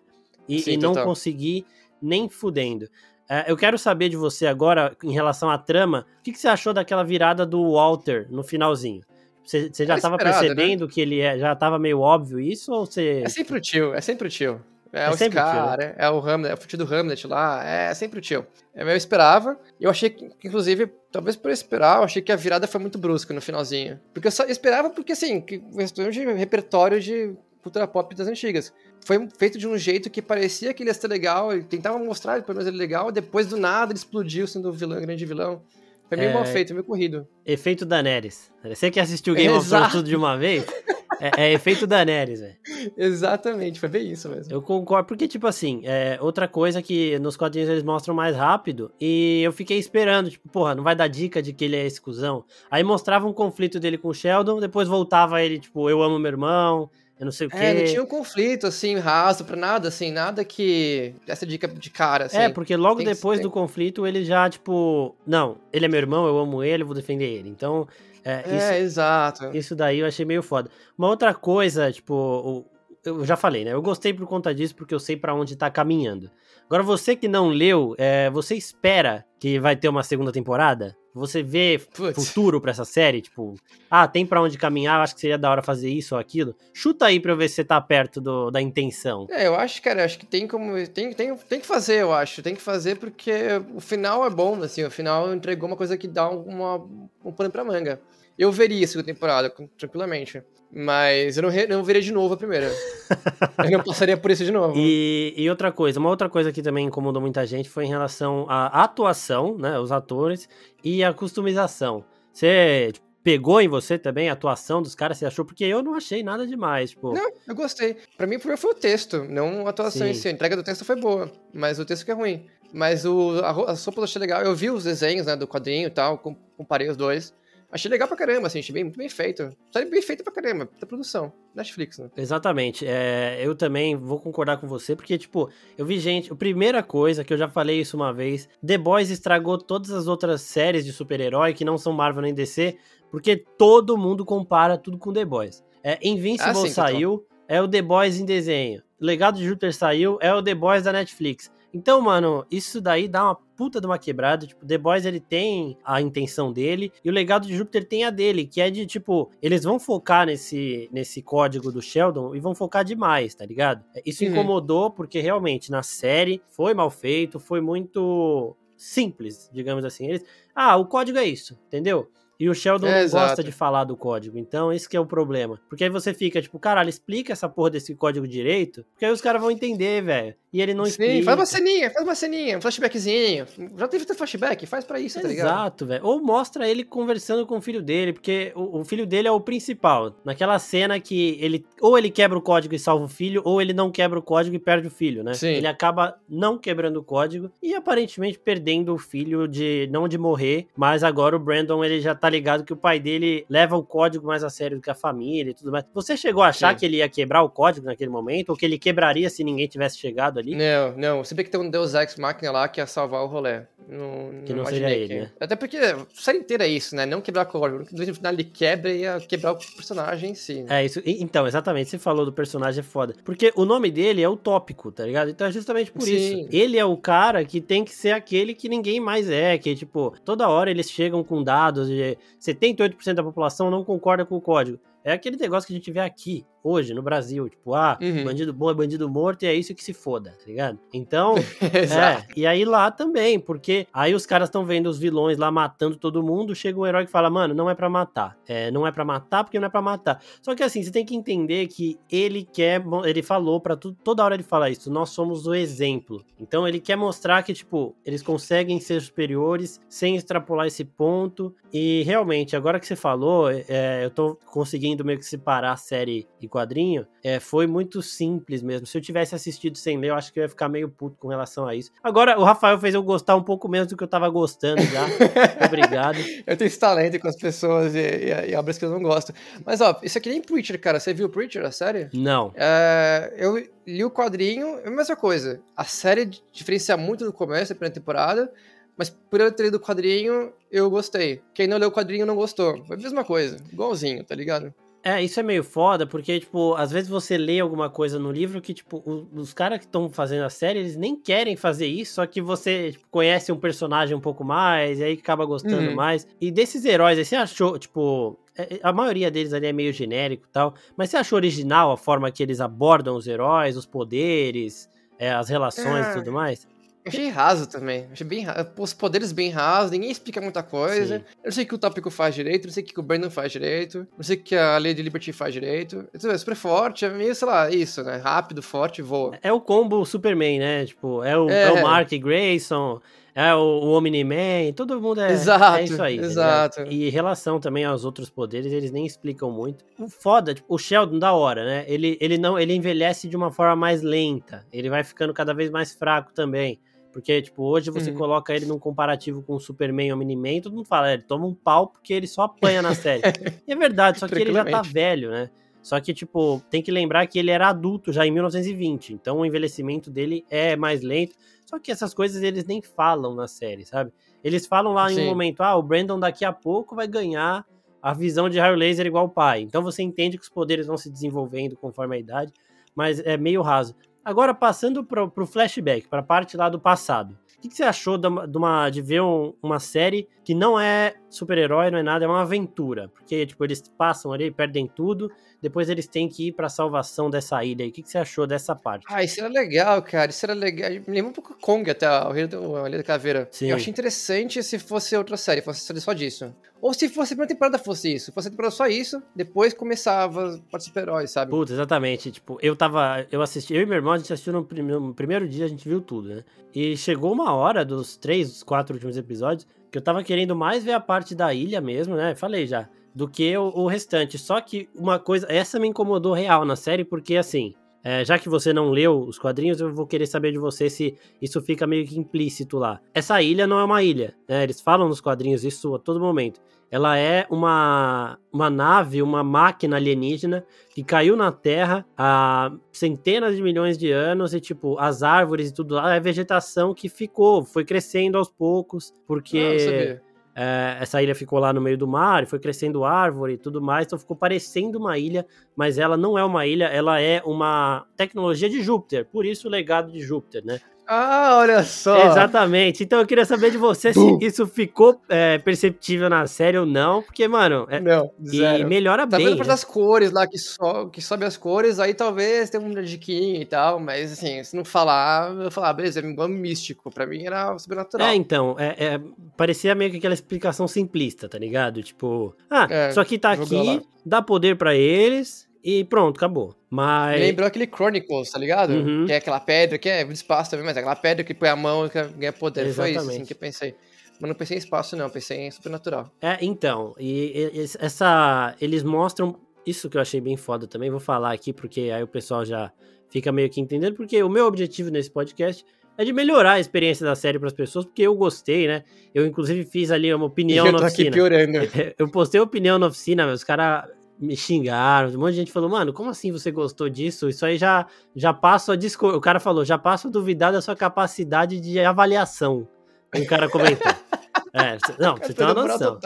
E, 0.49 0.61
Sim, 0.61 0.73
e 0.73 0.77
não 0.77 0.95
conseguir 0.95 1.65
nem 2.01 2.29
fudendo. 2.29 2.89
É, 3.29 3.51
eu 3.51 3.57
quero 3.57 3.79
saber 3.79 4.09
de 4.09 4.17
você 4.17 4.47
agora, 4.47 4.97
em 5.05 5.13
relação 5.13 5.51
à 5.51 5.57
trama, 5.57 6.07
o 6.19 6.23
que, 6.23 6.33
que 6.33 6.39
você 6.39 6.49
achou 6.49 6.73
daquela 6.73 7.05
virada 7.05 7.47
do 7.47 7.73
Walter 7.73 8.27
no 8.31 8.43
finalzinho? 8.43 9.03
Você, 9.45 9.69
você 9.73 9.87
já 9.87 9.97
estava 9.97 10.17
né? 10.17 10.25
percebendo 10.25 10.87
né? 10.87 10.93
que 10.93 11.01
ele 11.01 11.21
é, 11.21 11.39
já 11.39 11.53
estava 11.53 11.79
meio 11.79 12.01
óbvio 12.01 12.41
isso, 12.41 12.73
ou 12.73 12.87
você... 12.87 13.23
É 13.25 13.29
sempre 13.29 13.59
o 13.59 13.61
tio, 13.61 13.95
é 13.95 14.01
sempre 14.01 14.27
o 14.27 14.31
tio. 14.31 14.61
É, 14.93 15.05
é 15.05 15.11
o 15.11 15.17
Scar, 15.17 15.79
né? 15.79 15.95
é, 15.97 16.07
é, 16.07 16.11
o 16.11 16.19
Hamlet, 16.19 16.51
é 16.51 16.55
o 16.55 16.57
fute 16.57 16.77
do 16.77 16.85
Hamlet 16.85 17.27
lá, 17.27 17.63
é, 17.65 17.91
é 17.91 17.95
sempre 17.95 18.19
o 18.19 18.23
tio. 18.23 18.47
Eu 18.75 18.89
esperava, 18.97 19.59
eu 19.81 19.91
achei 19.91 20.11
que, 20.11 20.31
inclusive, 20.45 20.91
talvez 21.13 21.37
por 21.37 21.51
esperar, 21.51 21.99
eu 21.99 22.05
achei 22.05 22.21
que 22.21 22.33
a 22.33 22.37
virada 22.37 22.67
foi 22.67 22.81
muito 22.81 22.99
brusca 22.99 23.33
no 23.33 23.41
finalzinho. 23.41 24.01
Porque 24.13 24.29
eu 24.29 24.33
só 24.33 24.45
esperava 24.45 24.91
porque, 24.91 25.13
assim, 25.13 25.41
questão 25.41 26.11
de 26.11 26.25
repertório 26.33 27.01
de 27.01 27.35
cultura 27.63 27.87
pop 27.87 28.15
das 28.15 28.27
antigas. 28.27 28.73
Foi 29.05 29.29
feito 29.39 29.59
de 29.59 29.69
um 29.69 29.77
jeito 29.77 30.11
que 30.11 30.21
parecia 30.21 30.75
que 30.75 30.83
ele 30.83 30.91
ia 30.91 30.95
ser 30.95 31.09
legal, 31.09 31.53
ele 31.53 31.63
tentava 31.63 31.99
mostrar 31.99 32.43
pelo 32.43 32.57
menos 32.57 32.67
ele 32.67 32.77
legal, 32.77 33.13
depois 33.13 33.47
do 33.47 33.57
nada 33.57 33.93
ele 33.93 33.99
explodiu 33.99 34.47
sendo 34.47 34.69
o 34.69 34.73
vilão, 34.73 35.01
grande 35.01 35.25
vilão. 35.25 35.63
Foi 36.09 36.17
meio 36.17 36.31
é... 36.31 36.35
mal 36.35 36.45
feito, 36.45 36.73
meio 36.73 36.85
corrido. 36.85 37.27
Efeito 37.47 37.87
Daenerys. 37.87 38.51
Você 38.65 38.91
que 38.91 38.99
assistiu 38.99 39.35
Game 39.35 39.55
of 39.55 39.69
Thrones 39.69 39.93
tudo 39.93 40.09
de 40.09 40.17
uma 40.17 40.37
vez, 40.37 40.65
é, 41.21 41.49
é 41.49 41.53
efeito 41.53 41.87
Daenerys, 41.87 42.41
velho. 42.41 42.57
Exatamente, 42.97 43.79
foi 43.79 43.89
bem 43.89 44.11
isso 44.11 44.29
mesmo. 44.29 44.53
Eu 44.53 44.63
concordo, 44.63 45.07
porque, 45.07 45.29
tipo 45.29 45.47
assim, 45.47 45.83
é 45.85 46.19
outra 46.21 46.49
coisa 46.49 46.81
que 46.81 47.19
nos 47.19 47.37
quadrinhos 47.37 47.69
eles 47.69 47.83
mostram 47.83 48.15
mais 48.15 48.35
rápido, 48.35 48.91
e 49.01 49.43
eu 49.43 49.53
fiquei 49.53 49.79
esperando, 49.79 50.31
tipo, 50.31 50.49
porra, 50.49 50.75
não 50.75 50.83
vai 50.83 50.97
dar 50.97 51.09
dica 51.09 51.43
de 51.43 51.53
que 51.53 51.65
ele 51.65 51.77
é 51.77 51.87
exclusão. 51.87 52.45
Aí 52.71 52.83
mostrava 52.83 53.27
um 53.27 53.33
conflito 53.33 53.79
dele 53.79 53.99
com 53.99 54.09
o 54.09 54.15
Sheldon, 54.15 54.59
depois 54.59 54.89
voltava 54.89 55.43
ele, 55.43 55.59
tipo, 55.59 55.89
eu 55.91 56.03
amo 56.03 56.19
meu 56.19 56.31
irmão, 56.31 56.91
eu 57.21 57.27
não 57.27 57.33
sei 57.33 57.49
o 57.49 57.51
quê. 57.51 57.57
É, 57.59 57.75
não 57.75 57.85
tinha 57.85 58.03
um 58.03 58.07
conflito, 58.07 58.67
assim, 58.67 58.97
raso 58.97 59.45
pra 59.45 59.55
nada, 59.55 59.89
assim, 59.89 60.11
nada 60.11 60.43
que 60.43 61.13
essa 61.29 61.45
dica 61.45 61.69
de 61.69 61.91
cara, 61.91 62.25
assim. 62.25 62.39
É, 62.39 62.49
porque 62.49 62.75
logo 62.75 63.03
depois 63.03 63.41
do 63.41 63.51
conflito 63.51 64.07
ele 64.07 64.25
já, 64.25 64.49
tipo, 64.49 65.15
não, 65.27 65.59
ele 65.71 65.85
é 65.85 65.89
meu 65.89 65.99
irmão, 65.99 66.27
eu 66.27 66.39
amo 66.39 66.65
ele, 66.65 66.83
eu 66.83 66.87
vou 66.87 66.95
defender 66.95 67.27
ele. 67.27 67.51
Então, 67.51 67.87
é, 68.25 68.43
é 68.47 68.57
isso, 68.57 68.73
exato. 68.85 69.57
Isso 69.57 69.75
daí 69.75 69.99
eu 70.01 70.07
achei 70.07 70.25
meio 70.25 70.43
foda. 70.43 70.71
Uma 70.97 71.09
outra 71.09 71.35
coisa, 71.35 71.91
tipo, 71.93 72.67
eu 73.05 73.25
já 73.25 73.37
falei, 73.37 73.65
né? 73.65 73.73
Eu 73.73 73.83
gostei 73.83 74.13
por 74.13 74.27
conta 74.27 74.55
disso, 74.55 74.75
porque 74.75 74.95
eu 74.95 75.01
sei 75.01 75.17
para 75.17 75.35
onde 75.35 75.57
tá 75.57 75.71
caminhando. 75.71 76.31
Agora, 76.67 76.83
você 76.83 77.17
que 77.17 77.27
não 77.27 77.49
leu, 77.49 77.95
é, 77.99 78.31
você 78.31 78.55
espera 78.55 79.25
que 79.39 79.59
vai 79.59 79.75
ter 79.75 79.89
uma 79.89 80.03
segunda 80.03 80.31
temporada? 80.31 80.97
Você 81.13 81.43
vê 81.43 81.81
Putz. 81.93 82.15
futuro 82.15 82.61
para 82.61 82.71
essa 82.71 82.85
série? 82.85 83.21
Tipo, 83.21 83.55
ah, 83.91 84.07
tem 84.07 84.25
para 84.25 84.41
onde 84.41 84.57
caminhar, 84.57 85.01
acho 85.01 85.15
que 85.15 85.21
seria 85.21 85.37
da 85.37 85.51
hora 85.51 85.63
fazer 85.63 85.91
isso 85.91 86.15
ou 86.15 86.21
aquilo. 86.21 86.55
Chuta 86.73 87.07
aí 87.07 87.19
pra 87.19 87.33
eu 87.33 87.37
ver 87.37 87.49
se 87.49 87.57
você 87.57 87.65
tá 87.65 87.81
perto 87.81 88.21
do, 88.21 88.51
da 88.51 88.61
intenção. 88.61 89.27
É, 89.31 89.49
eu 89.49 89.57
acho, 89.57 89.83
cara, 89.83 90.05
acho 90.05 90.19
que 90.19 90.27
tem 90.27 90.47
como. 90.47 90.73
Tem, 90.89 91.13
tem, 91.13 91.35
tem 91.37 91.61
que 91.61 91.67
fazer, 91.67 92.03
eu 92.03 92.13
acho. 92.13 92.43
Tem 92.43 92.55
que 92.55 92.63
fazer 92.63 92.97
porque 92.97 93.33
o 93.75 93.81
final 93.81 94.25
é 94.25 94.31
bom, 94.31 94.63
assim. 94.63 94.85
O 94.85 94.91
final 94.91 95.35
entregou 95.35 95.69
uma 95.69 95.77
coisa 95.77 95.99
que 95.99 96.07
dá 96.07 96.31
uma, 96.31 96.77
um 97.25 97.33
pano 97.33 97.51
pra 97.51 97.65
manga. 97.65 98.01
Eu 98.41 98.51
veria 98.51 98.87
a 98.87 98.89
segunda 98.89 99.05
temporada, 99.05 99.53
tranquilamente. 99.77 100.43
Mas 100.73 101.37
eu 101.37 101.43
não, 101.43 101.51
não 101.69 101.85
veria 101.85 102.01
de 102.01 102.11
novo 102.11 102.33
a 102.33 102.37
primeira. 102.39 102.73
eu 103.63 103.71
não 103.71 103.85
passaria 103.85 104.17
por 104.17 104.31
isso 104.31 104.47
de 104.47 104.51
novo. 104.51 104.73
E, 104.79 105.35
e, 105.37 105.51
outra 105.51 105.71
coisa, 105.71 106.01
uma 106.01 106.09
outra 106.09 106.27
coisa 106.27 106.51
que 106.51 106.63
também 106.63 106.87
incomodou 106.87 107.21
muita 107.21 107.45
gente 107.45 107.69
foi 107.69 107.85
em 107.85 107.89
relação 107.89 108.47
à 108.49 108.83
atuação, 108.83 109.59
né? 109.59 109.79
Os 109.79 109.93
atores 109.93 110.49
e 110.83 111.05
a 111.05 111.13
customização. 111.13 112.03
Você 112.33 112.93
tipo, 112.95 113.07
pegou 113.23 113.61
em 113.61 113.69
você 113.69 113.99
também 113.99 114.31
a 114.31 114.33
atuação 114.33 114.81
dos 114.81 114.95
caras? 114.95 115.19
Você 115.19 115.27
achou? 115.27 115.45
Porque 115.45 115.65
eu 115.65 115.83
não 115.83 115.95
achei 115.95 116.23
nada 116.23 116.47
demais, 116.47 116.93
tipo... 116.93 117.13
Não, 117.13 117.31
eu 117.47 117.55
gostei. 117.55 117.99
Pra 118.17 118.27
mim, 118.27 118.39
primeiro 118.39 118.59
foi 118.59 118.71
o 118.71 118.75
texto, 118.75 119.23
não 119.25 119.67
a 119.67 119.71
atuação 119.71 120.07
Sim. 120.07 120.13
em 120.13 120.15
si. 120.15 120.29
A 120.29 120.31
entrega 120.31 120.57
do 120.57 120.63
texto 120.63 120.83
foi 120.83 120.97
boa, 120.97 121.31
mas 121.53 121.79
o 121.79 121.85
texto 121.85 122.07
que 122.07 122.11
é 122.11 122.15
ruim. 122.15 122.47
Mas 122.73 123.05
o, 123.05 123.39
a, 123.45 123.73
a 123.73 123.77
sopa 123.77 124.01
eu 124.01 124.05
achei 124.05 124.19
legal. 124.19 124.41
Eu 124.41 124.55
vi 124.55 124.71
os 124.71 124.85
desenhos, 124.85 125.27
né, 125.27 125.37
do 125.37 125.47
quadrinho 125.47 125.89
e 125.89 125.91
tal, 125.91 126.17
comparei 126.57 126.89
os 126.89 126.97
dois. 126.97 127.35
Achei 127.73 127.91
legal 127.91 128.09
pra 128.09 128.17
caramba, 128.17 128.49
assim, 128.49 128.59
achei 128.59 128.73
bem, 128.73 128.85
muito 128.85 128.97
bem 128.97 129.09
feito. 129.09 129.57
Série 129.73 129.89
bem 129.89 130.03
feita 130.03 130.25
pra 130.25 130.33
caramba, 130.33 130.69
da 130.81 130.87
produção. 130.87 131.33
Netflix, 131.55 131.99
né? 131.99 132.11
Exatamente. 132.17 132.87
É, 132.87 133.39
eu 133.41 133.55
também 133.55 133.97
vou 133.97 134.21
concordar 134.21 134.57
com 134.57 134.67
você, 134.67 134.97
porque, 134.97 135.17
tipo, 135.17 135.49
eu 135.79 135.87
vi 135.87 135.99
gente. 136.01 136.33
A 136.33 136.37
primeira 136.37 136.83
coisa 136.83 137.25
que 137.25 137.33
eu 137.33 137.39
já 137.39 137.49
falei 137.49 137.81
isso 137.81 137.97
uma 137.97 138.13
vez: 138.13 138.49
The 138.65 138.77
Boys 138.77 139.11
estragou 139.11 139.57
todas 139.57 139.91
as 139.91 140.09
outras 140.09 140.41
séries 140.43 140.85
de 140.85 140.93
super-herói 140.93 141.55
que 141.55 141.65
não 141.65 141.79
são 141.79 141.93
Marvel 141.93 142.23
nem 142.23 142.35
DC, 142.35 142.77
porque 143.11 143.37
todo 143.37 143.97
mundo 143.97 144.25
compara 144.25 144.77
tudo 144.77 144.99
com 144.99 145.13
The 145.13 145.25
Boys. 145.25 145.65
É, 145.83 145.99
Invincible 146.03 146.51
ah, 146.51 146.55
sim, 146.55 146.69
saiu, 146.69 147.27
é 147.49 147.61
o 147.63 147.69
The 147.69 147.83
Boys 147.83 148.19
em 148.19 148.25
desenho. 148.25 148.83
Legado 148.99 149.39
de 149.39 149.47
Júpiter 149.47 149.75
saiu, 149.75 150.19
é 150.21 150.35
o 150.35 150.43
The 150.43 150.55
Boys 150.55 150.83
da 150.83 150.93
Netflix. 150.93 151.51
Então, 151.73 152.01
mano, 152.01 152.45
isso 152.51 152.81
daí 152.81 153.07
dá 153.07 153.25
uma 153.25 153.35
puta 153.35 153.81
de 153.81 153.87
uma 153.87 153.99
quebrada. 153.99 154.47
Tipo, 154.47 154.67
The 154.67 154.79
Boys 154.79 155.05
ele 155.05 155.21
tem 155.21 155.77
a 155.85 156.01
intenção 156.01 156.53
dele 156.53 156.93
e 157.05 157.11
o 157.11 157.13
legado 157.13 157.47
de 157.47 157.57
Júpiter 157.57 157.85
tem 157.87 158.05
a 158.05 158.11
dele, 158.11 158.47
que 158.47 158.61
é 158.61 158.71
de 158.71 158.87
tipo, 158.87 159.31
eles 159.43 159.65
vão 159.65 159.79
focar 159.79 160.27
nesse, 160.27 160.89
nesse 160.93 161.23
código 161.23 161.71
do 161.71 161.83
Sheldon 161.83 162.35
e 162.35 162.41
vão 162.41 162.55
focar 162.55 162.85
demais, 162.85 163.35
tá 163.35 163.45
ligado? 163.45 163.85
Isso 164.05 164.25
uhum. 164.25 164.31
incomodou 164.31 164.91
porque 164.91 165.21
realmente 165.21 165.71
na 165.71 165.83
série 165.83 166.43
foi 166.49 166.75
mal 166.75 166.91
feito, 166.91 167.39
foi 167.39 167.61
muito 167.61 168.57
simples, 168.77 169.51
digamos 169.53 169.85
assim. 169.85 170.07
Eles, 170.07 170.25
ah, 170.55 170.77
o 170.77 170.87
código 170.87 171.19
é 171.19 171.25
isso, 171.25 171.59
entendeu? 171.67 172.11
E 172.41 172.49
o 172.49 172.55
Sheldon 172.55 172.87
é, 172.87 173.05
não 173.05 173.11
gosta 173.11 173.45
de 173.45 173.53
falar 173.53 173.85
do 173.85 173.95
código. 173.95 174.39
Então, 174.39 174.73
esse 174.73 174.89
que 174.89 174.97
é 174.97 175.01
o 175.01 175.05
problema. 175.05 175.61
Porque 175.69 175.85
aí 175.85 175.91
você 175.91 176.15
fica, 176.15 176.41
tipo, 176.41 176.59
caralho, 176.59 176.89
explica 176.89 177.35
essa 177.35 177.49
porra 177.49 177.71
desse 177.71 177.95
código 177.95 178.27
direito, 178.27 178.83
porque 178.93 179.05
aí 179.05 179.13
os 179.13 179.21
caras 179.21 179.43
vão 179.43 179.51
entender, 179.51 180.03
velho. 180.03 180.35
E 180.53 180.61
ele 180.61 180.75
não 180.75 180.85
Sim, 180.85 180.91
explica. 180.91 181.25
faz 181.25 181.39
uma 181.39 181.47
ceninha, 181.47 181.91
faz 181.91 182.05
uma 182.05 182.15
ceninha, 182.15 182.59
um 182.59 182.61
flashbackzinho. 182.61 183.47
Já 183.77 183.87
teve 183.87 184.05
teu 184.05 184.17
flashback, 184.17 184.67
faz 184.67 184.85
para 184.85 184.99
isso, 184.99 185.21
tá 185.21 185.29
ligado? 185.29 185.47
Exato, 185.47 185.87
velho. 185.87 186.05
Ou 186.05 186.21
mostra 186.21 186.69
ele 186.69 186.83
conversando 186.83 187.47
com 187.47 187.59
o 187.59 187.61
filho 187.61 187.81
dele, 187.81 188.13
porque 188.13 188.53
o, 188.57 188.81
o, 188.81 188.85
filho 188.85 189.07
dele 189.07 189.29
é 189.29 189.31
o 189.31 189.41
principal. 189.41 190.17
Naquela 190.25 190.59
cena 190.59 190.99
que 190.99 191.39
ele 191.41 191.65
ou 191.81 191.97
ele 191.97 192.11
quebra 192.11 192.37
o 192.37 192.43
código 192.43 192.75
e 192.75 192.79
salva 192.79 193.05
o 193.05 193.09
filho, 193.09 193.43
ou 193.45 193.63
ele 193.63 193.73
não 193.73 193.93
quebra 193.93 194.19
o 194.19 194.23
código 194.23 194.57
e 194.57 194.59
perde 194.59 194.89
o 194.89 194.91
filho, 194.91 195.23
né? 195.23 195.35
Sim. 195.35 195.49
Ele 195.49 195.69
acaba 195.69 196.19
não 196.29 196.59
quebrando 196.59 196.97
o 196.97 197.05
código 197.05 197.51
e 197.63 197.75
aparentemente 197.75 198.39
perdendo 198.39 198.93
o 198.93 198.99
filho 198.99 199.47
de 199.47 199.89
não 199.93 200.09
de 200.09 200.19
morrer, 200.19 200.67
mas 200.77 201.05
agora 201.05 201.37
o 201.37 201.39
Brandon 201.39 201.85
ele 201.85 202.01
já 202.01 202.15
tá 202.15 202.30
ligado 202.31 202.65
que 202.65 202.73
o 202.73 202.77
pai 202.77 202.99
dele 202.99 203.45
leva 203.49 203.77
o 203.77 203.83
código 203.83 204.27
mais 204.27 204.43
a 204.43 204.49
sério 204.49 204.79
do 204.79 204.83
que 204.83 204.91
a 204.91 204.95
família 204.95 205.51
e 205.51 205.55
tudo 205.55 205.71
mais. 205.71 205.85
Você 205.93 206.17
chegou 206.17 206.43
a 206.43 206.49
achar 206.49 206.73
Sim. 206.73 206.79
que 206.79 206.87
ele 206.87 206.97
ia 206.99 207.09
quebrar 207.09 207.43
o 207.43 207.51
código 207.51 207.87
naquele 207.87 208.11
momento 208.11 208.51
ou 208.51 208.57
que 208.57 208.65
ele 208.65 208.79
quebraria 208.79 209.29
se 209.29 209.45
ninguém 209.45 209.67
tivesse 209.67 209.99
chegado 209.99 210.39
ali? 210.39 210.55
Não, 210.55 210.97
não. 210.97 211.25
Você 211.25 211.35
vê 211.35 211.45
que 211.45 211.51
tem 211.51 211.61
um 211.61 211.69
Deus 211.69 211.95
Ex 211.95 212.17
Machina 212.17 212.53
lá 212.53 212.69
que 212.69 212.81
ia 212.81 212.87
salvar 212.87 213.23
o 213.23 213.27
rolê. 213.27 213.63
Não, 213.89 214.43
que 214.45 214.53
não, 214.53 214.63
não 214.63 214.67
seria 214.67 214.91
ele, 214.91 215.09
que... 215.09 215.21
né? 215.21 215.31
Até 215.41 215.57
porque 215.57 215.77
a 215.77 216.07
série 216.15 216.39
inteira 216.39 216.65
é 216.65 216.69
isso, 216.69 216.95
né? 216.95 217.05
Não 217.05 217.21
quebrar 217.21 217.45
código. 217.47 217.85
No 217.91 218.15
final 218.15 218.33
ele 218.33 218.45
quebra 218.45 218.91
e 218.91 219.01
ia 219.01 219.19
quebrar 219.21 219.53
o 219.53 219.57
personagem 219.57 220.31
em 220.31 220.35
si. 220.35 220.63
Né? 220.63 220.81
É, 220.81 220.85
isso. 220.85 221.03
Então, 221.05 221.47
exatamente. 221.47 221.91
Você 221.91 221.99
falou 221.99 222.25
do 222.25 222.33
personagem 222.33 222.81
é 222.81 222.83
foda. 222.83 223.15
Porque 223.25 223.53
o 223.57 223.65
nome 223.65 223.91
dele 223.91 224.23
é 224.23 224.29
utópico, 224.29 224.93
tá 224.93 225.05
ligado? 225.05 225.31
Então 225.31 225.47
é 225.47 225.53
justamente 225.53 225.91
por 225.91 226.03
Sim. 226.03 226.15
isso. 226.15 226.49
Ele 226.53 226.79
é 226.79 226.85
o 226.85 226.97
cara 226.97 227.45
que 227.45 227.61
tem 227.61 227.85
que 227.85 227.95
ser 227.95 228.13
aquele 228.13 228.55
que 228.55 228.69
ninguém 228.69 229.01
mais 229.01 229.29
é. 229.29 229.59
Que, 229.59 229.75
tipo, 229.75 230.15
toda 230.25 230.49
hora 230.49 230.71
eles 230.71 230.91
chegam 230.91 231.25
com 231.25 231.43
dados 231.43 231.89
de 231.89 232.17
78% 232.41 233.15
da 233.15 233.23
população 233.23 233.71
não 233.71 233.85
concorda 233.85 234.25
com 234.25 234.37
o 234.37 234.41
código. 234.41 234.79
É 235.05 235.13
aquele 235.13 235.37
negócio 235.37 235.67
que 235.67 235.73
a 235.73 235.77
gente 235.77 235.91
vê 235.91 236.01
aqui. 236.01 236.47
Hoje 236.63 236.95
no 236.95 237.03
Brasil. 237.03 237.49
Tipo, 237.49 237.75
ah, 237.75 237.99
uhum. 238.01 238.25
bandido 238.25 238.53
bom 238.53 238.71
é 238.71 238.75
bandido 238.75 239.09
morto 239.09 239.43
e 239.43 239.47
é 239.47 239.55
isso 239.55 239.75
que 239.75 239.83
se 239.83 239.93
foda, 239.93 240.37
tá 240.39 240.47
ligado? 240.47 240.79
Então, 240.93 241.35
é. 241.63 242.27
E 242.37 242.47
aí 242.47 242.65
lá 242.65 242.91
também, 242.91 243.39
porque 243.39 243.87
aí 243.93 244.15
os 244.15 244.27
caras 244.27 244.49
estão 244.49 244.65
vendo 244.65 244.87
os 244.87 244.99
vilões 244.99 245.39
lá 245.39 245.51
matando 245.51 245.97
todo 245.97 246.23
mundo, 246.23 246.55
chega 246.55 246.79
um 246.79 246.87
herói 246.87 247.07
que 247.07 247.11
fala, 247.11 247.31
mano, 247.31 247.55
não 247.55 247.69
é 247.69 247.75
para 247.75 247.89
matar. 247.89 248.37
É, 248.47 248.71
não 248.71 248.87
é 248.87 248.93
para 248.93 249.05
matar 249.05 249.45
porque 249.45 249.59
não 249.59 249.67
é 249.67 249.71
para 249.71 249.83
matar. 249.83 250.23
Só 250.43 250.55
que 250.55 250.63
assim, 250.63 250.83
você 250.83 250.91
tem 250.91 251.05
que 251.05 251.15
entender 251.15 251.67
que 251.69 251.99
ele 252.11 252.45
quer, 252.45 252.83
ele 253.05 253.23
falou 253.23 253.61
para 253.61 253.77
toda 253.77 254.25
hora 254.25 254.35
ele 254.35 254.43
fala 254.43 254.71
isso, 254.71 254.91
nós 254.91 255.11
somos 255.11 255.47
o 255.47 255.55
exemplo. 255.55 256.25
Então 256.39 256.67
ele 256.67 256.81
quer 256.81 256.97
mostrar 256.97 257.43
que, 257.43 257.53
tipo, 257.53 257.95
eles 258.05 258.23
conseguem 258.23 258.81
ser 258.81 259.01
superiores 259.01 259.81
sem 259.89 260.17
extrapolar 260.17 260.67
esse 260.67 260.85
ponto. 260.85 261.55
E 261.73 262.03
realmente, 262.03 262.57
agora 262.57 262.81
que 262.81 262.87
você 262.87 262.97
falou, 262.97 263.51
é, 263.51 264.05
eu 264.05 264.11
tô 264.11 264.37
conseguindo 264.47 265.05
meio 265.05 265.19
que 265.19 265.25
separar 265.25 265.73
a 265.73 265.77
série 265.77 266.27
e 266.41 266.49
quadrinho. 266.51 267.07
É, 267.23 267.39
foi 267.41 267.67
muito 267.67 268.03
simples 268.03 268.63
mesmo. 268.63 268.87
Se 268.87 268.99
eu 268.99 269.01
tivesse 269.01 269.35
assistido 269.35 269.79
sem 269.79 269.99
ler, 269.99 270.11
eu 270.11 270.15
acho 270.15 270.33
que 270.33 270.41
eu 270.41 270.43
ia 270.43 270.49
ficar 270.49 270.69
meio 270.69 270.89
puto 270.89 271.17
com 271.19 271.29
relação 271.29 271.67
a 271.67 271.75
isso. 271.75 271.91
Agora, 272.03 272.39
o 272.39 272.45
Rafael 272.45 272.79
fez 272.79 272.95
eu 272.95 273.03
gostar 273.03 273.37
um 273.37 273.43
pouco 273.43 273.69
menos 273.69 273.89
do 273.89 273.97
que 273.97 274.05
eu 274.05 274.09
tava 274.09 274.29
gostando 274.29 274.83
já. 274.83 275.07
Obrigado. 275.65 276.19
Eu 276.47 276.57
tenho 276.57 276.67
esse 276.67 276.79
talento 276.79 277.19
com 277.19 277.29
as 277.29 277.37
pessoas 277.37 277.95
e, 277.95 277.99
e, 277.99 278.51
e, 278.51 278.55
obras 278.55 278.77
que 278.77 278.85
eu 278.85 278.91
não 278.91 279.03
gosto. 279.03 279.33
Mas, 279.65 279.81
ó, 279.81 279.99
isso 280.03 280.19
aqui 280.19 280.29
nem 280.29 280.43
Preacher, 280.43 280.79
cara. 280.81 280.99
Você 280.99 281.15
viu 281.15 281.29
Preacher, 281.29 281.65
a 281.65 281.73
série? 281.73 282.09
Não. 282.13 282.53
É, 282.55 283.33
eu 283.39 283.57
li 283.87 284.05
o 284.05 284.11
quadrinho, 284.11 284.81
é 284.85 284.89
a 284.89 284.91
mesma 284.91 285.17
coisa. 285.17 285.63
A 285.77 285.85
série 285.85 286.31
diferencia 286.53 286.97
muito 286.97 287.25
no 287.25 287.33
começo, 287.33 287.71
da 287.71 287.75
primeira 287.75 287.95
temporada. 287.95 288.53
Mas 289.01 289.09
por 289.09 289.41
eu 289.41 289.51
ter 289.51 289.63
lido 289.63 289.77
o 289.77 289.81
quadrinho, 289.81 290.53
eu 290.71 290.91
gostei. 290.91 291.41
Quem 291.55 291.67
não 291.67 291.79
leu 291.79 291.89
o 291.89 291.93
quadrinho 291.93 292.27
não 292.27 292.37
gostou. 292.37 292.85
Foi 292.85 292.97
a 292.97 292.99
mesma 292.99 293.25
coisa. 293.25 293.57
Igualzinho, 293.73 294.23
tá 294.23 294.35
ligado? 294.35 294.75
É, 295.03 295.23
isso 295.23 295.41
é 295.41 295.43
meio 295.43 295.65
foda, 295.65 296.07
porque, 296.07 296.41
tipo, 296.41 296.75
às 296.75 296.91
vezes 296.91 297.09
você 297.09 297.39
lê 297.39 297.59
alguma 297.59 297.89
coisa 297.89 298.19
no 298.19 298.31
livro 298.31 298.61
que, 298.61 298.75
tipo, 298.75 299.03
os, 299.07 299.27
os 299.33 299.55
caras 299.55 299.79
que 299.79 299.87
estão 299.87 300.11
fazendo 300.11 300.45
a 300.45 300.51
série, 300.51 300.81
eles 300.81 300.95
nem 300.95 301.17
querem 301.17 301.57
fazer 301.57 301.87
isso, 301.87 302.15
só 302.15 302.27
que 302.27 302.41
você 302.41 302.93
tipo, 302.93 303.07
conhece 303.11 303.51
um 303.51 303.57
personagem 303.57 304.15
um 304.15 304.21
pouco 304.21 304.45
mais, 304.45 304.99
e 304.99 305.05
aí 305.05 305.13
acaba 305.15 305.47
gostando 305.47 305.89
uhum. 305.89 305.95
mais. 305.95 306.27
E 306.39 306.51
desses 306.51 306.85
heróis, 306.85 307.19
aí 307.19 307.25
você 307.25 307.35
achou, 307.35 307.79
tipo, 307.79 308.39
é, 308.55 308.75
é, 308.75 308.81
a 308.83 308.93
maioria 308.93 309.31
deles 309.31 309.55
ali 309.55 309.69
é 309.69 309.73
meio 309.73 309.93
genérico 309.93 310.47
e 310.47 310.53
tal, 310.53 310.75
mas 310.95 311.09
você 311.09 311.17
achou 311.17 311.37
original 311.37 311.93
a 311.93 311.97
forma 311.97 312.31
que 312.31 312.43
eles 312.43 312.61
abordam 312.61 313.17
os 313.17 313.27
heróis, 313.27 313.79
os 313.79 313.87
poderes, 313.87 314.91
é, 315.19 315.31
as 315.31 315.49
relações 315.49 316.07
e 316.07 316.11
é. 316.11 316.15
tudo 316.15 316.31
mais? 316.31 316.69
Achei 317.11 317.29
raso 317.29 317.69
também. 317.69 318.07
Achei 318.13 318.27
bem 318.27 318.45
raso. 318.45 318.69
Os 318.79 318.93
poderes 318.93 319.33
bem 319.33 319.51
rasos, 319.51 319.91
ninguém 319.91 320.11
explica 320.11 320.41
muita 320.41 320.63
coisa. 320.63 321.19
Sim. 321.19 321.25
Eu 321.43 321.47
não 321.47 321.53
sei 321.53 321.65
o 321.65 321.67
que 321.67 321.75
o 321.75 321.79
Tópico 321.79 322.11
faz 322.11 322.35
direito, 322.35 322.67
não 322.67 322.73
sei 322.73 322.83
o 322.83 322.87
que 322.87 322.99
o 322.99 323.03
Brandon 323.03 323.31
faz 323.31 323.53
direito, 323.53 324.07
não 324.17 324.23
sei 324.23 324.37
o 324.37 324.43
que 324.43 324.57
a 324.57 324.79
Lady 324.79 325.03
Liberty 325.03 325.33
faz 325.33 325.53
direito. 325.53 326.07
É 326.13 326.39
super 326.39 326.57
forte, 326.57 327.05
é 327.05 327.11
meio, 327.11 327.35
sei 327.35 327.47
lá, 327.49 327.71
isso, 327.71 328.03
né? 328.03 328.17
Rápido, 328.17 328.63
forte, 328.63 329.03
voa. 329.03 329.39
É 329.43 329.53
o 329.53 329.61
combo 329.61 330.05
Superman, 330.05 330.59
né? 330.59 330.87
Tipo, 330.87 331.23
é 331.23 331.37
o, 331.37 331.49
é. 331.51 331.65
É 331.65 331.73
o 331.73 331.83
Mark 331.83 332.11
Grayson, 332.11 333.01
é 333.35 333.55
o, 333.55 333.59
o 333.59 333.93
Omni-Man, 333.93 334.73
todo 334.75 335.01
mundo 335.01 335.21
é, 335.21 335.33
exato, 335.33 335.79
é 335.79 335.85
isso 335.85 336.03
aí. 336.03 336.19
Exato. 336.19 336.85
Tá 336.85 336.91
e 336.91 337.07
em 337.07 337.11
relação 337.11 337.61
também 337.61 337.85
aos 337.85 338.05
outros 338.05 338.29
poderes, 338.29 338.73
eles 338.73 338.91
nem 338.91 339.07
explicam 339.07 339.51
muito. 339.51 339.85
O 339.99 340.09
foda, 340.09 340.55
tipo, 340.55 340.75
o 340.75 340.79
Sheldon 340.79 341.19
da 341.19 341.33
hora, 341.33 341.65
né? 341.65 341.85
Ele, 341.87 342.19
ele 342.21 342.37
não, 342.37 342.59
ele 342.59 342.75
envelhece 342.75 343.29
de 343.29 343.37
uma 343.37 343.51
forma 343.51 343.77
mais 343.77 344.03
lenta. 344.03 344.67
Ele 344.73 344.91
vai 344.91 345.05
ficando 345.05 345.33
cada 345.33 345.55
vez 345.55 345.71
mais 345.71 345.95
fraco 345.95 346.33
também. 346.33 346.81
Porque, 347.13 347.43
tipo, 347.43 347.65
hoje 347.65 347.91
você 347.91 348.11
uhum. 348.11 348.17
coloca 348.17 348.55
ele 348.55 348.67
num 348.67 348.79
comparativo 348.79 349.43
com 349.43 349.55
o 349.55 349.61
Superman 349.61 350.09
e 350.09 350.13
o 350.13 350.17
Miniman, 350.17 350.61
todo 350.61 350.75
mundo 350.75 350.87
fala, 350.87 351.11
é, 351.11 351.15
ele 351.15 351.23
toma 351.23 351.47
um 351.47 351.55
pau 351.55 351.89
porque 351.89 352.13
ele 352.13 352.27
só 352.27 352.43
apanha 352.43 352.81
na 352.81 352.95
série. 352.95 353.23
e 353.67 353.73
é 353.73 353.77
verdade, 353.77 354.19
só 354.19 354.29
que 354.29 354.37
ele 354.37 354.53
já 354.53 354.65
tá 354.65 354.83
velho, 354.83 355.31
né? 355.31 355.51
Só 355.83 355.99
que, 355.99 356.13
tipo, 356.13 356.63
tem 356.71 356.83
que 356.83 356.91
lembrar 356.91 357.27
que 357.27 357.39
ele 357.39 357.51
era 357.51 357.69
adulto 357.69 358.13
já 358.13 358.27
em 358.27 358.31
1920, 358.31 359.15
então 359.15 359.39
o 359.39 359.47
envelhecimento 359.47 360.11
dele 360.11 360.45
é 360.51 360.77
mais 360.77 361.03
lento. 361.03 361.35
Só 361.65 361.79
que 361.79 361.91
essas 361.91 362.13
coisas 362.13 362.43
eles 362.43 362.65
nem 362.65 362.83
falam 362.83 363.35
na 363.35 363.49
série, 363.49 363.85
sabe? 363.85 364.13
Eles 364.43 364.67
falam 364.67 364.93
lá 364.93 365.09
Sim. 365.09 365.21
em 365.21 365.25
um 365.25 365.27
momento, 365.29 365.63
ah, 365.63 365.77
o 365.77 365.83
Brandon 365.83 366.19
daqui 366.19 366.45
a 366.45 366.53
pouco 366.53 366.95
vai 366.95 367.07
ganhar 367.07 367.65
a 368.03 368.15
visão 368.15 368.49
de 368.49 368.59
raio 368.59 368.77
laser 368.77 369.07
igual 369.07 369.27
o 369.27 369.29
pai. 369.29 369.61
Então 369.63 369.83
você 369.83 370.03
entende 370.03 370.37
que 370.37 370.43
os 370.43 370.49
poderes 370.49 370.87
vão 370.87 370.97
se 370.97 371.11
desenvolvendo 371.11 371.77
conforme 371.77 372.17
a 372.17 372.19
idade, 372.19 372.53
mas 372.95 373.21
é 373.21 373.37
meio 373.37 373.63
raso. 373.63 373.95
Agora, 374.25 374.55
passando 374.55 375.03
para 375.05 375.25
o 375.25 375.47
flashback, 375.47 376.09
para 376.09 376.21
a 376.21 376.23
parte 376.23 376.57
lá 376.57 376.69
do 376.69 376.79
passado. 376.79 377.39
O 377.57 377.61
que, 377.61 377.69
que 377.69 377.75
você 377.75 377.85
achou 377.85 378.17
de, 378.17 378.27
uma, 378.27 378.89
de 378.91 379.03
ver 379.03 379.21
um, 379.21 379.55
uma 379.63 379.79
série 379.79 380.29
que 380.45 380.55
não 380.55 380.81
é 380.81 381.15
super-herói, 381.31 381.91
não 381.91 381.99
é 381.99 382.03
nada, 382.03 382.25
é 382.25 382.29
uma 382.29 382.43
aventura? 382.43 383.09
Porque, 383.09 383.47
tipo, 383.47 383.65
eles 383.65 383.83
passam 383.97 384.33
ali, 384.33 384.51
perdem 384.51 384.87
tudo, 384.87 385.31
depois 385.63 385.89
eles 385.89 386.07
têm 386.07 386.29
que 386.29 386.49
ir 386.49 386.53
pra 386.53 386.69
salvação 386.69 387.31
dessa 387.31 387.63
ilha. 387.65 387.87
O 387.87 387.93
que, 387.93 388.03
que 388.03 388.11
você 388.11 388.19
achou 388.19 388.47
dessa 388.47 388.75
parte? 388.75 389.05
Ah, 389.09 389.23
isso 389.23 389.41
era 389.41 389.49
legal, 389.49 390.03
cara. 390.03 390.31
Isso 390.31 390.45
era 390.45 390.55
legal. 390.55 390.91
Me 390.91 391.15
lembra 391.15 391.31
um 391.31 391.33
pouco 391.33 391.55
Kong 391.61 391.89
até, 391.91 392.09
o 392.09 392.33
Rei 392.33 392.47
da 392.47 392.59
Ilha 392.59 392.99
da 392.99 393.05
Caveira. 393.05 393.49
Sim. 393.51 393.69
Eu 393.69 393.77
achei 393.77 393.91
interessante 393.91 394.63
se 394.63 394.79
fosse 394.79 395.17
outra 395.17 395.37
série, 395.37 395.61
fosse 395.61 396.01
só 396.01 396.13
disso. 396.13 396.55
Ou 396.81 396.95
se 396.95 397.09
fosse 397.11 397.35
a 397.35 397.37
primeira 397.37 397.49
temporada 397.49 397.79
fosse 397.79 398.15
isso. 398.15 398.33
Fosse 398.33 398.49
a 398.49 398.51
temporada 398.51 398.75
só 398.75 398.87
isso, 398.87 399.23
depois 399.37 399.75
começava 399.75 400.59
a 400.73 400.81
super-heróis, 400.81 401.31
sabe? 401.31 401.51
Putz, 401.51 401.73
exatamente. 401.73 402.31
Tipo, 402.31 402.59
eu 402.63 402.75
tava. 402.75 403.27
Eu 403.31 403.43
assisti, 403.43 403.75
eu 403.75 403.83
e 403.83 403.87
meu 403.87 403.97
irmão, 403.97 404.15
a 404.15 404.19
gente 404.19 404.33
assistiu 404.33 404.55
no 404.55 404.65
primeiro, 404.65 405.01
no 405.01 405.15
primeiro 405.15 405.47
dia, 405.47 405.67
a 405.67 405.69
gente 405.69 405.87
viu 405.87 406.01
tudo, 406.01 406.29
né? 406.31 406.45
E 406.75 406.97
chegou 406.97 407.33
uma 407.33 407.53
hora 407.53 407.85
dos 407.85 408.17
três, 408.17 408.49
dos 408.49 408.63
quatro 408.63 408.95
últimos 408.95 409.17
episódios, 409.17 409.67
que 409.91 409.99
eu 409.99 410.03
tava 410.03 410.23
querendo 410.23 410.55
mais 410.55 410.85
ver 410.85 410.93
a 410.93 411.01
parte 411.01 411.35
da 411.35 411.53
ilha 411.53 411.81
mesmo, 411.81 412.15
né? 412.15 412.35
Falei 412.35 412.67
já. 412.67 412.89
Do 413.15 413.29
que 413.29 413.57
o, 413.57 413.65
o 413.75 413.87
restante. 413.87 414.39
Só 414.39 414.61
que 414.61 414.89
uma 414.95 415.19
coisa. 415.19 415.47
Essa 415.51 415.79
me 415.79 415.89
incomodou 415.89 416.33
real 416.33 416.65
na 416.65 416.77
série, 416.77 417.05
porque 417.05 417.37
assim. 417.37 417.75
É, 418.03 418.25
já 418.25 418.39
que 418.39 418.49
você 418.49 418.73
não 418.73 418.91
leu 418.91 419.21
os 419.21 419.39
quadrinhos, 419.39 419.81
eu 419.81 419.95
vou 419.95 420.07
querer 420.07 420.27
saber 420.27 420.53
de 420.53 420.59
você 420.59 420.89
se 420.89 421.15
isso 421.41 421.61
fica 421.61 421.87
meio 421.87 422.07
que 422.07 422.19
implícito 422.19 422.79
lá. 422.79 423.01
Essa 423.15 423.43
ilha 423.43 423.67
não 423.67 423.79
é 423.79 423.85
uma 423.85 424.03
ilha, 424.03 424.35
né? 424.49 424.63
Eles 424.63 424.81
falam 424.81 425.09
nos 425.09 425.21
quadrinhos 425.21 425.65
isso 425.65 425.95
a 425.95 425.99
todo 425.99 426.19
momento. 426.19 426.61
Ela 426.91 427.17
é 427.17 427.47
uma, 427.49 428.37
uma 428.53 428.69
nave, 428.69 429.23
uma 429.23 429.45
máquina 429.45 429.97
alienígena 429.97 430.65
que 430.93 431.05
caiu 431.05 431.37
na 431.37 431.53
Terra 431.53 432.05
há 432.19 432.73
centenas 432.91 433.55
de 433.55 433.63
milhões 433.63 433.97
de 433.97 434.11
anos 434.11 434.55
e, 434.55 434.61
tipo, 434.61 434.99
as 434.99 435.23
árvores 435.23 435.71
e 435.71 435.75
tudo 435.75 435.95
lá 435.95 436.17
é 436.17 436.19
vegetação 436.19 436.93
que 436.93 437.09
ficou, 437.09 437.65
foi 437.65 437.85
crescendo 437.85 438.37
aos 438.39 438.51
poucos, 438.51 439.15
porque 439.25 440.19
ah, 440.21 440.30
é, 440.55 440.99
essa 441.01 441.23
ilha 441.23 441.35
ficou 441.35 441.59
lá 441.59 441.73
no 441.73 441.81
meio 441.81 441.97
do 441.97 442.07
mar, 442.07 442.47
foi 442.47 442.59
crescendo 442.59 443.05
árvore 443.05 443.55
e 443.55 443.59
tudo 443.59 443.81
mais, 443.81 444.07
então 444.07 444.19
ficou 444.19 444.37
parecendo 444.37 444.99
uma 444.99 445.17
ilha, 445.19 445.47
mas 445.77 445.99
ela 445.99 446.17
não 446.17 446.37
é 446.39 446.45
uma 446.45 446.67
ilha, 446.67 446.87
ela 446.87 447.21
é 447.21 447.43
uma 447.45 448.07
tecnologia 448.17 448.69
de 448.69 448.83
Júpiter, 448.83 449.27
por 449.27 449.47
isso 449.47 449.69
o 449.69 449.71
legado 449.71 450.11
de 450.11 450.21
Júpiter, 450.21 450.65
né? 450.65 450.81
Ah, 451.13 451.57
olha 451.59 451.83
só. 451.83 452.31
Exatamente. 452.31 453.03
Então 453.03 453.19
eu 453.19 453.27
queria 453.27 453.45
saber 453.45 453.73
de 453.73 453.77
você 453.77 454.15
se 454.15 454.39
isso 454.41 454.65
ficou 454.65 455.21
é, 455.29 455.59
perceptível 455.59 456.31
na 456.31 456.47
série 456.47 456.79
ou 456.79 456.87
não, 456.87 457.21
porque, 457.21 457.49
mano. 457.49 457.85
É, 457.91 457.99
não, 457.99 458.31
zero. 458.47 458.83
E 458.83 458.85
melhora 458.85 459.27
tá 459.27 459.37
bem. 459.37 459.47
Tá 459.47 459.51
vendo 459.51 459.63
né? 459.63 459.67
das 459.67 459.83
cores 459.83 460.31
lá 460.31 460.47
que, 460.47 460.57
so, 460.57 461.09
que 461.13 461.21
sobe 461.21 461.45
as 461.45 461.57
cores, 461.57 461.99
aí 461.99 462.15
talvez 462.15 462.71
tenha 462.71 462.85
um 462.85 462.95
diquinho 463.03 463.61
e 463.61 463.65
tal, 463.65 463.99
mas 463.99 464.31
assim, 464.31 464.63
se 464.63 464.77
não 464.77 464.85
falar, 464.85 465.53
eu 465.53 465.71
falar, 465.73 465.89
ah, 465.89 465.93
beleza, 465.95 466.21
é 466.21 466.25
igual 466.25 466.49
místico. 466.49 467.11
Pra 467.11 467.27
mim 467.27 467.45
era 467.45 467.77
sobrenatural. 467.77 468.29
É, 468.29 468.35
então, 468.37 468.77
é, 468.79 468.95
é, 469.05 469.21
parecia 469.57 469.97
meio 469.97 470.13
que 470.13 470.19
aquela 470.19 470.35
explicação 470.35 470.87
simplista, 470.87 471.49
tá 471.49 471.59
ligado? 471.59 472.05
Tipo, 472.05 472.55
ah, 472.71 472.87
é, 472.89 473.11
só 473.11 473.25
que 473.25 473.37
tá 473.37 473.51
aqui, 473.51 473.75
lá. 473.75 474.01
dá 474.25 474.41
poder 474.41 474.77
para 474.77 474.95
eles 474.95 475.69
e 475.83 476.05
pronto, 476.05 476.37
acabou. 476.37 476.75
Mas. 476.89 477.41
Lembrou 477.41 477.67
aquele 477.67 477.87
Chronicles, 477.87 478.51
tá 478.51 478.59
ligado? 478.59 478.93
Uhum. 478.93 479.27
Que 479.27 479.33
é 479.33 479.37
aquela 479.37 479.61
pedra, 479.61 479.99
que 479.99 480.09
é 480.09 480.23
espaço 480.25 480.71
também, 480.71 480.85
mas 480.85 480.97
é 480.97 481.01
aquela 481.01 481.17
pedra 481.17 481.45
que 481.45 481.55
põe 481.55 481.69
a 481.69 481.77
mão 481.77 482.07
e 482.07 482.09
ganha 482.09 482.53
poder. 482.53 482.87
Exatamente. 482.87 483.15
Foi 483.15 483.23
isso 483.23 483.31
assim, 483.31 483.45
que 483.45 483.53
eu 483.53 483.57
pensei. 483.57 483.95
Mas 484.41 484.49
não 484.49 484.55
pensei 484.55 484.77
em 484.77 484.79
espaço, 484.79 485.17
não, 485.17 485.29
pensei 485.29 485.59
em 485.59 485.71
supernatural. 485.71 486.31
É, 486.41 486.59
então. 486.61 487.15
E, 487.19 487.71
e 487.75 487.81
essa. 487.99 488.75
Eles 488.81 489.03
mostram. 489.03 489.59
Isso 489.87 490.11
que 490.11 490.17
eu 490.17 490.21
achei 490.21 490.41
bem 490.41 490.57
foda 490.57 490.87
também, 490.87 491.11
vou 491.11 491.19
falar 491.19 491.53
aqui, 491.53 491.73
porque 491.73 492.11
aí 492.15 492.23
o 492.23 492.29
pessoal 492.29 492.65
já 492.65 492.93
fica 493.31 493.51
meio 493.51 493.71
que 493.71 493.81
entendendo, 493.81 494.15
porque 494.15 494.43
o 494.43 494.49
meu 494.49 494.67
objetivo 494.67 495.11
nesse 495.11 495.31
podcast 495.31 495.85
é 496.19 496.25
de 496.25 496.35
melhorar 496.35 496.73
a 496.73 496.81
experiência 496.81 497.25
da 497.25 497.35
série 497.35 497.59
para 497.59 497.69
as 497.69 497.73
pessoas, 497.73 498.05
porque 498.05 498.21
eu 498.21 498.35
gostei, 498.35 498.87
né? 498.87 499.05
Eu, 499.35 499.47
inclusive, 499.47 499.85
fiz 499.85 500.11
ali 500.11 500.33
uma 500.35 500.45
opinião 500.45 500.85
eu 500.85 500.93
na 500.93 500.99
oficina. 500.99 501.29
Aqui 501.31 501.39
piorando. 501.39 501.79
Eu 502.19 502.31
postei 502.31 502.61
opinião 502.61 502.99
na 502.99 503.07
oficina, 503.07 503.51
os 503.51 503.65
caras 503.65 504.05
me 504.41 504.57
xingaram, 504.57 505.29
um 505.29 505.39
monte 505.39 505.51
de 505.51 505.57
gente 505.57 505.73
falou, 505.73 505.91
mano, 505.91 506.13
como 506.15 506.31
assim 506.31 506.51
você 506.51 506.71
gostou 506.71 507.11
disso? 507.11 507.49
Isso 507.49 507.67
aí 507.67 507.77
já, 507.77 508.07
já 508.35 508.55
passa 508.55 508.95
a 508.95 508.97
discor... 508.97 509.35
O 509.35 509.41
cara 509.41 509.61
falou, 509.61 509.85
já 509.85 509.99
passo 509.99 510.29
a 510.29 510.31
duvidar 510.31 510.73
da 510.73 510.81
sua 510.81 510.97
capacidade 510.97 511.79
de 511.79 512.01
avaliação. 512.01 512.89
Um 513.37 513.45
cara 513.45 513.69
comentou. 513.69 514.11
é, 514.73 514.97
não, 515.19 515.37
você 515.37 515.53
tem 515.53 515.67
uma 515.67 515.75
noção. 515.75 516.19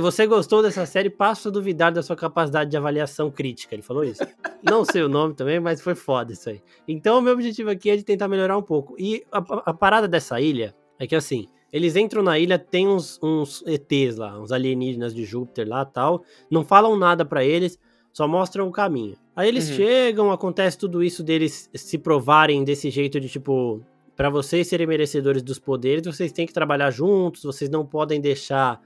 Você 0.00 0.26
gostou 0.26 0.62
dessa 0.62 0.84
série, 0.84 1.08
passo 1.08 1.48
a 1.48 1.50
duvidar 1.50 1.90
da 1.90 2.02
sua 2.02 2.16
capacidade 2.16 2.70
de 2.70 2.76
avaliação 2.76 3.30
crítica. 3.30 3.74
Ele 3.74 3.82
falou 3.82 4.04
isso. 4.04 4.22
Não 4.62 4.84
sei 4.84 5.02
o 5.02 5.08
nome 5.08 5.34
também, 5.34 5.58
mas 5.58 5.80
foi 5.80 5.94
foda 5.94 6.32
isso 6.32 6.50
aí. 6.50 6.60
Então, 6.86 7.18
o 7.18 7.22
meu 7.22 7.32
objetivo 7.32 7.70
aqui 7.70 7.88
é 7.88 7.96
de 7.96 8.02
tentar 8.02 8.28
melhorar 8.28 8.58
um 8.58 8.62
pouco. 8.62 8.94
E 8.98 9.24
a, 9.32 9.38
a 9.38 9.72
parada 9.72 10.06
dessa 10.06 10.40
ilha 10.40 10.74
é 10.98 11.06
que, 11.06 11.14
assim, 11.14 11.46
eles 11.72 11.96
entram 11.96 12.22
na 12.22 12.38
ilha, 12.38 12.58
tem 12.58 12.86
uns, 12.86 13.18
uns 13.22 13.62
ETs 13.66 14.16
lá, 14.16 14.38
uns 14.38 14.52
alienígenas 14.52 15.14
de 15.14 15.24
Júpiter 15.24 15.66
lá 15.68 15.84
tal. 15.84 16.22
Não 16.50 16.64
falam 16.64 16.96
nada 16.96 17.24
para 17.24 17.44
eles, 17.44 17.78
só 18.12 18.28
mostram 18.28 18.68
o 18.68 18.72
caminho. 18.72 19.16
Aí 19.34 19.48
eles 19.48 19.70
Uhum. 19.70 19.76
chegam, 19.76 20.30
acontece 20.30 20.76
tudo 20.76 21.02
isso 21.02 21.22
deles 21.22 21.70
se 21.74 21.96
provarem 21.96 22.62
desse 22.64 22.90
jeito 22.90 23.18
de 23.18 23.28
tipo, 23.28 23.80
Pra 24.14 24.28
vocês 24.28 24.68
serem 24.68 24.86
merecedores 24.86 25.42
dos 25.42 25.58
poderes, 25.58 26.04
vocês 26.04 26.30
têm 26.30 26.46
que 26.46 26.52
trabalhar 26.52 26.90
juntos, 26.90 27.42
vocês 27.44 27.70
não 27.70 27.84
podem 27.84 28.20
deixar 28.20 28.78